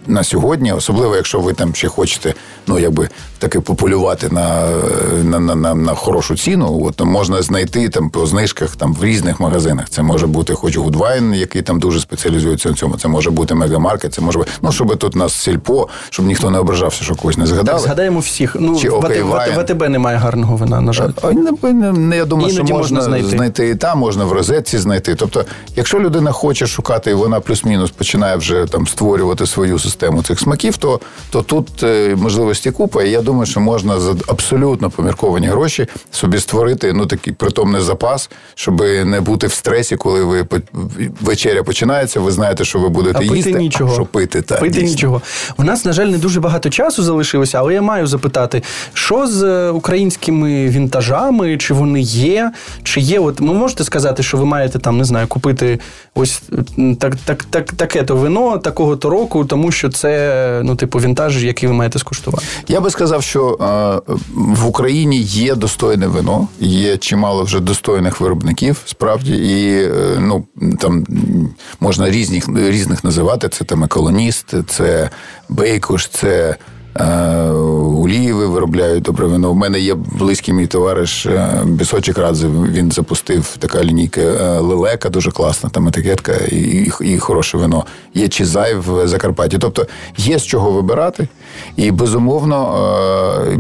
на 0.07 0.25
сьогодні, 0.25 0.73
особливо 0.73 1.17
якщо 1.17 1.41
ви 1.41 1.53
там 1.53 1.75
ще 1.75 1.89
хочете, 1.89 2.35
ну 2.67 2.79
якби 2.79 3.09
таки 3.39 3.61
полювати 3.61 4.29
на, 4.29 4.69
на, 5.25 5.41
на, 5.41 5.55
на, 5.55 5.75
на 5.75 5.95
хорошу 5.95 6.37
ціну, 6.37 6.85
от, 6.85 6.97
то 6.97 7.05
можна 7.07 7.43
знайти 7.43 7.89
там 7.89 8.11
по 8.11 8.27
знижках 8.27 8.77
там 8.77 8.95
в 8.95 9.05
різних 9.05 9.41
магазинах. 9.41 9.91
Це 9.91 10.03
може 10.03 10.27
бути 10.27 10.55
хоч 10.55 10.77
Goodwine, 10.77 11.35
який 11.35 11.63
там 11.63 11.81
дуже 11.81 12.01
спеціалізується 12.01 12.69
на 12.69 12.75
цьому. 12.75 12.97
Це 12.97 13.09
може 13.09 13.31
бути 13.31 13.55
мегамаркет, 13.55 14.15
це 14.15 14.21
може 14.23 14.39
бути, 14.39 14.51
ну 14.63 14.73
щоб 14.73 14.97
тут 14.99 15.17
нас 15.17 15.35
сільпо, 15.35 15.89
щоб 16.11 16.27
ніхто 16.27 16.51
не 16.51 16.59
ображався, 16.59 17.05
що 17.05 17.15
когось 17.15 17.37
не 17.37 17.47
згадали. 17.47 17.79
Згадаємо 17.79 18.21
всіх. 18.21 18.57
Ну, 18.61 18.77
Чи 18.77 18.91
в, 18.91 18.95
в, 19.01 19.55
в 19.57 19.59
АТБ 19.61 19.89
немає 19.89 20.17
гарного 20.17 20.57
вина, 20.57 20.81
на 20.81 20.93
жаль. 20.93 21.11
А, 21.23 21.31
не- 21.33 21.73
не- 21.73 21.93
не- 21.93 22.17
Я 22.17 22.25
думаю, 22.25 22.49
Іноді 22.55 22.67
що 22.67 22.77
можна 22.77 22.97
можна, 22.99 23.03
знайти. 23.03 23.29
знайти. 23.37 23.69
і 23.69 23.75
там, 23.75 23.99
можна 23.99 24.25
в 24.25 24.33
розетці 24.33 24.79
знайти. 24.79 25.15
Тобто, 25.15 25.45
якщо 25.77 26.01
людина 26.01 26.33
хоче 26.33 26.67
шукати, 26.67 27.11
і 27.11 27.15
вона 27.15 27.41
плюс-мінус 27.41 27.91
починає 27.91 28.37
вже 28.37 28.67
там 28.67 28.87
створювати 28.87 29.47
свою 29.47 29.79
систему 29.79 29.92
цих 30.25 30.41
смаків, 30.41 30.77
то, 30.77 31.01
то 31.31 31.43
тут 31.43 31.83
е, 31.83 32.17
можливості 32.17 32.71
купа. 32.71 33.03
І 33.03 33.11
я 33.11 33.21
думаю, 33.23 33.47
що 33.47 33.61
можна 33.61 34.01
за 34.01 34.15
абсолютно 34.27 34.91
помірковані 34.91 35.47
гроші 35.47 35.87
собі 36.11 36.39
створити 36.39 36.93
ну 36.93 37.07
такий 37.07 37.33
притомний 37.33 37.81
запас, 37.81 38.31
щоб 38.55 38.81
не 39.05 39.21
бути 39.21 39.47
в 39.47 39.53
стресі, 39.53 39.97
коли 39.97 40.25
ви 40.25 40.47
вечеря 41.21 41.63
починається. 41.63 42.21
Ви 42.21 42.33
знаєте, 42.33 42.65
що 42.65 42.79
ви 42.79 42.89
будете 42.89 43.19
А 43.19 43.23
пити 43.23 43.37
їсти, 43.37 43.53
нічого. 43.53 43.91
а 43.91 43.95
що 43.95 44.05
пити 44.05 44.43
та 44.43 44.55
пити 44.57 44.73
дійсно. 44.73 44.89
нічого. 44.89 45.23
У 45.57 45.65
нас, 45.65 45.85
на 45.85 45.93
жаль, 45.93 46.07
не 46.07 46.19
дуже 46.19 46.41
багато 46.41 46.71
часу 46.71 47.03
залишилося, 47.03 47.59
але 47.59 47.75
я 47.75 47.83
маю 47.83 48.07
запитати, 48.07 48.63
що 48.93 49.27
з 49.27 49.43
е, 49.43 49.71
українськими 49.71 50.69
вінтажами, 50.69 51.59
чи 51.59 51.75
вони 51.75 52.01
є, 52.01 52.53
чи 52.83 53.01
є. 53.01 53.19
От 53.21 53.41
ви 53.41 53.55
можете 53.55 53.85
сказати, 53.85 54.23
що 54.23 54.37
ви 54.37 54.45
маєте 54.45 54.79
там, 54.79 54.99
не 54.99 55.05
знаю, 55.05 55.27
купити 55.27 55.79
ось 56.15 56.43
так, 56.99 57.17
так, 57.25 57.45
так, 57.51 57.73
таке-то 57.73 58.17
вино, 58.17 58.59
такого-то 58.59 59.11
року, 59.11 59.45
тому 59.45 59.71
що 59.73 59.82
що 59.83 59.89
це 59.89 60.61
ну, 60.65 60.77
типу, 60.77 60.99
вінтаж, 60.99 61.45
який 61.45 61.69
ви 61.69 61.75
маєте 61.75 61.99
скуштувати? 61.99 62.45
Я 62.69 62.81
би 62.81 62.91
сказав, 62.91 63.23
що 63.23 63.59
е, 64.07 64.13
в 64.35 64.67
Україні 64.67 65.19
є 65.19 65.55
достойне 65.55 66.07
вино, 66.07 66.49
є 66.61 66.97
чимало 66.97 67.43
вже 67.43 67.61
достойних 67.61 68.21
виробників, 68.21 68.83
справді, 68.87 69.33
і 69.33 69.83
е, 69.83 69.93
ну 70.19 70.45
там 70.79 71.07
можна 71.81 72.11
різних 72.11 72.49
різних 72.57 73.05
називати. 73.05 73.49
Це 73.49 73.65
там 73.65 73.85
еколоніст, 73.85 74.55
це 74.69 75.11
бейкуш, 75.49 76.09
це. 76.09 76.57
Оліви 76.95 78.47
виробляють 78.47 79.03
добре 79.03 79.27
вино. 79.27 79.51
У 79.51 79.55
мене 79.55 79.81
є 79.81 79.95
близький 79.95 80.55
мій 80.55 80.67
товариш 80.67 81.27
Бісочик 81.65 82.19
Радзе. 82.19 82.49
Він 82.49 82.93
запустив 82.93 83.57
така 83.59 83.85
лінійка 83.85 84.21
лелека, 84.61 85.09
дуже 85.09 85.31
класна, 85.31 85.71
там 85.71 85.89
етикетка 85.89 86.33
і, 86.33 86.57
і, 86.57 86.93
і 87.01 87.19
хороше 87.19 87.59
вино. 87.59 87.85
Є 88.15 88.29
Чизай 88.29 88.75
в 88.75 89.09
Закарпатті. 89.09 89.59
Тобто 89.59 89.87
є 90.17 90.39
з 90.39 90.47
чого 90.47 90.71
вибирати. 90.71 91.29
І 91.77 91.91
безумовно, 91.91 92.79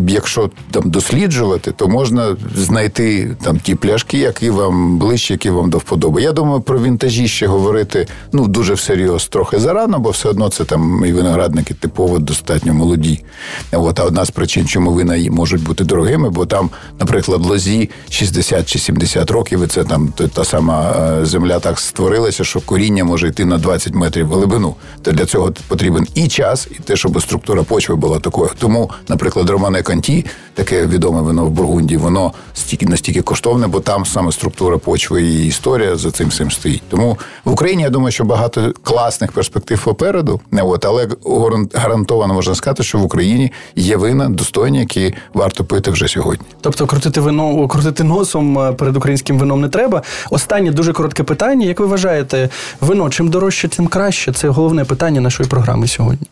якщо 0.08 0.50
там 0.70 0.90
досліджувати, 0.90 1.72
то 1.72 1.88
можна 1.88 2.36
знайти 2.56 3.36
там 3.44 3.58
ті 3.58 3.74
пляшки, 3.74 4.18
які 4.18 4.50
вам 4.50 4.98
ближче, 4.98 5.34
які 5.34 5.50
вам 5.50 5.70
до 5.70 5.78
вподоби. 5.78 6.22
Я 6.22 6.32
думаю, 6.32 6.60
про 6.60 6.82
вінтажі 6.82 7.28
ще 7.28 7.46
говорити 7.46 8.06
ну 8.32 8.48
дуже 8.48 8.74
всерйоз 8.74 9.28
трохи 9.28 9.58
зарано, 9.58 9.98
бо 9.98 10.10
все 10.10 10.28
одно 10.28 10.48
це 10.48 10.64
там 10.64 11.04
і 11.06 11.12
виноградники 11.12 11.74
типово 11.74 12.18
достатньо 12.18 12.74
молоді. 12.74 13.21
От, 13.72 14.00
а 14.00 14.04
одна 14.04 14.24
з 14.24 14.30
причин, 14.30 14.66
чому 14.66 14.92
вина 14.92 15.30
можуть 15.30 15.62
бути 15.62 15.84
дорогими, 15.84 16.30
бо 16.30 16.46
там, 16.46 16.70
наприклад, 17.00 17.46
лозі 17.46 17.90
60 18.10 18.68
чи 18.68 18.78
70 18.78 19.30
років, 19.30 19.64
і 19.64 19.66
це 19.66 19.84
там 19.84 20.12
та 20.34 20.44
сама 20.44 20.94
е, 21.20 21.26
земля 21.26 21.58
так 21.58 21.80
створилася, 21.80 22.44
що 22.44 22.60
коріння 22.60 23.04
може 23.04 23.28
йти 23.28 23.44
на 23.44 23.58
20 23.58 23.94
метрів 23.94 24.32
глибину. 24.32 24.74
То 25.02 25.12
для 25.12 25.26
цього 25.26 25.52
потрібен 25.68 26.06
і 26.14 26.28
час, 26.28 26.68
і 26.70 26.74
те, 26.74 26.96
щоб 26.96 27.22
структура 27.22 27.62
почви 27.62 27.96
була 27.96 28.18
такою. 28.18 28.50
Тому, 28.58 28.90
наприклад, 29.08 29.50
Романе 29.50 29.82
Канті, 29.82 30.26
таке 30.54 30.86
відоме 30.86 31.20
вино 31.20 31.44
в 31.44 31.50
Бургунді, 31.50 31.96
воно 31.96 32.32
стільки 32.54 32.86
настільки 32.86 33.22
коштовне, 33.22 33.66
бо 33.66 33.80
там 33.80 34.06
саме 34.06 34.32
структура 34.32 34.78
почви 34.78 35.22
і 35.22 35.46
історія 35.46 35.96
за 35.96 36.10
цим 36.10 36.28
всім 36.28 36.50
стоїть. 36.50 36.82
Тому 36.88 37.18
в 37.44 37.52
Україні 37.52 37.82
я 37.82 37.90
думаю, 37.90 38.12
що 38.12 38.24
багато 38.24 38.72
класних 38.82 39.32
перспектив 39.32 39.84
попереду. 39.84 40.40
Не 40.50 40.62
от, 40.62 40.84
але 40.84 41.08
гарантовано 41.74 42.34
можна 42.34 42.54
сказати, 42.54 42.82
що 42.82 42.98
в 42.98 43.02
Україні 43.12 43.52
є 43.76 43.96
вина 43.96 44.28
достойні, 44.28 44.78
які 44.78 45.14
варто 45.34 45.64
пити 45.64 45.90
вже 45.90 46.08
сьогодні. 46.08 46.46
Тобто 46.60 46.86
крутити 46.86 47.20
вино, 47.20 47.68
крутити 47.68 48.04
носом 48.04 48.58
е, 48.58 48.72
перед 48.72 48.96
українським 48.96 49.38
вином 49.38 49.60
не 49.60 49.68
треба. 49.68 50.02
Останнє 50.30 50.70
дуже 50.70 50.92
коротке 50.92 51.22
питання. 51.22 51.66
Як 51.66 51.80
ви 51.80 51.86
вважаєте, 51.86 52.48
вино 52.80 53.10
чим 53.10 53.28
дорожче, 53.28 53.68
тим 53.68 53.86
краще? 53.86 54.32
Це 54.32 54.48
головне 54.48 54.84
питання 54.84 55.20
нашої 55.20 55.48
програми 55.48 55.88
сьогодні. 55.88 56.26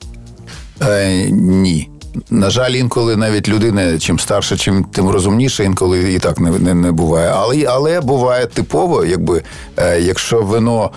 Е, 0.82 1.30
Ні. 1.30 1.88
На 2.30 2.50
жаль, 2.50 2.70
інколи 2.70 3.16
навіть 3.16 3.48
людина 3.48 3.98
чим 3.98 4.18
старша, 4.18 4.56
чим 4.56 4.84
тим 4.84 5.08
розумніше, 5.08 5.64
інколи 5.64 6.12
і 6.12 6.18
так 6.18 6.40
не 6.40 6.50
не, 6.50 6.74
не 6.74 6.92
буває. 6.92 7.32
Але 7.36 7.64
але 7.68 8.00
буває 8.00 8.46
типово, 8.46 9.04
якби 9.04 9.42
е, 9.76 10.00
якщо 10.00 10.42
вино 10.42 10.90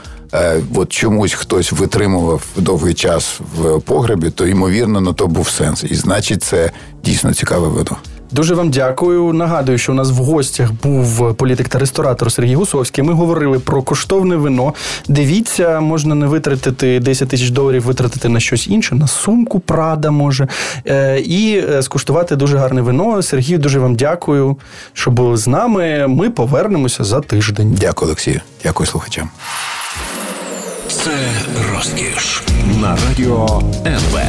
от 0.76 0.90
чомусь 0.90 1.34
хтось 1.34 1.72
витримував 1.72 2.44
довгий 2.58 2.94
час 2.94 3.40
в 3.56 3.80
погребі, 3.80 4.30
то 4.30 4.48
ймовірно 4.48 5.02
на 5.02 5.14
то 5.14 5.28
був 5.28 5.50
сенс. 5.50 5.84
І 5.84 5.96
значить, 5.96 6.44
це 6.44 6.72
дійсно 7.04 7.34
цікаве 7.34 7.68
вино. 7.68 7.98
Дуже 8.34 8.56
вам 8.56 8.70
дякую. 8.70 9.34
Нагадую, 9.34 9.78
що 9.78 9.92
у 9.92 9.96
нас 9.96 10.12
в 10.12 10.16
гостях 10.16 10.72
був 10.84 11.36
політик 11.36 11.70
та 11.70 11.80
ресторатор 11.80 12.32
Сергій 12.32 12.56
Гусовський. 12.56 13.04
Ми 13.04 13.14
говорили 13.14 13.60
про 13.60 13.82
коштовне 13.82 14.36
вино. 14.36 14.74
Дивіться, 15.08 15.80
можна 15.80 16.16
не 16.16 16.26
витратити 16.26 17.00
10 17.00 17.30
тисяч 17.30 17.50
доларів, 17.50 17.84
витратити 17.84 18.30
на 18.30 18.40
щось 18.40 18.68
інше, 18.68 18.96
на 18.96 19.08
сумку 19.08 19.60
Прада 19.60 20.12
може. 20.12 20.48
Е, 20.88 21.20
і 21.20 21.64
е, 21.70 21.84
скуштувати 21.84 22.36
дуже 22.36 22.58
гарне 22.58 22.82
вино. 22.82 23.22
Сергій, 23.22 23.58
дуже 23.58 23.80
вам 23.80 23.96
дякую, 23.96 24.58
що 24.94 25.12
були 25.12 25.38
з 25.38 25.48
нами. 25.48 26.08
Ми 26.08 26.30
повернемося 26.30 27.04
за 27.04 27.22
тиждень. 27.22 27.78
Дякую, 27.80 28.08
Олексію. 28.10 28.42
Дякую 28.64 28.88
слухачам. 28.88 29.30
Це 30.88 31.12
розкіш 31.72 32.44
на 32.82 32.98
радіо 33.08 33.62
НВ. 33.86 34.20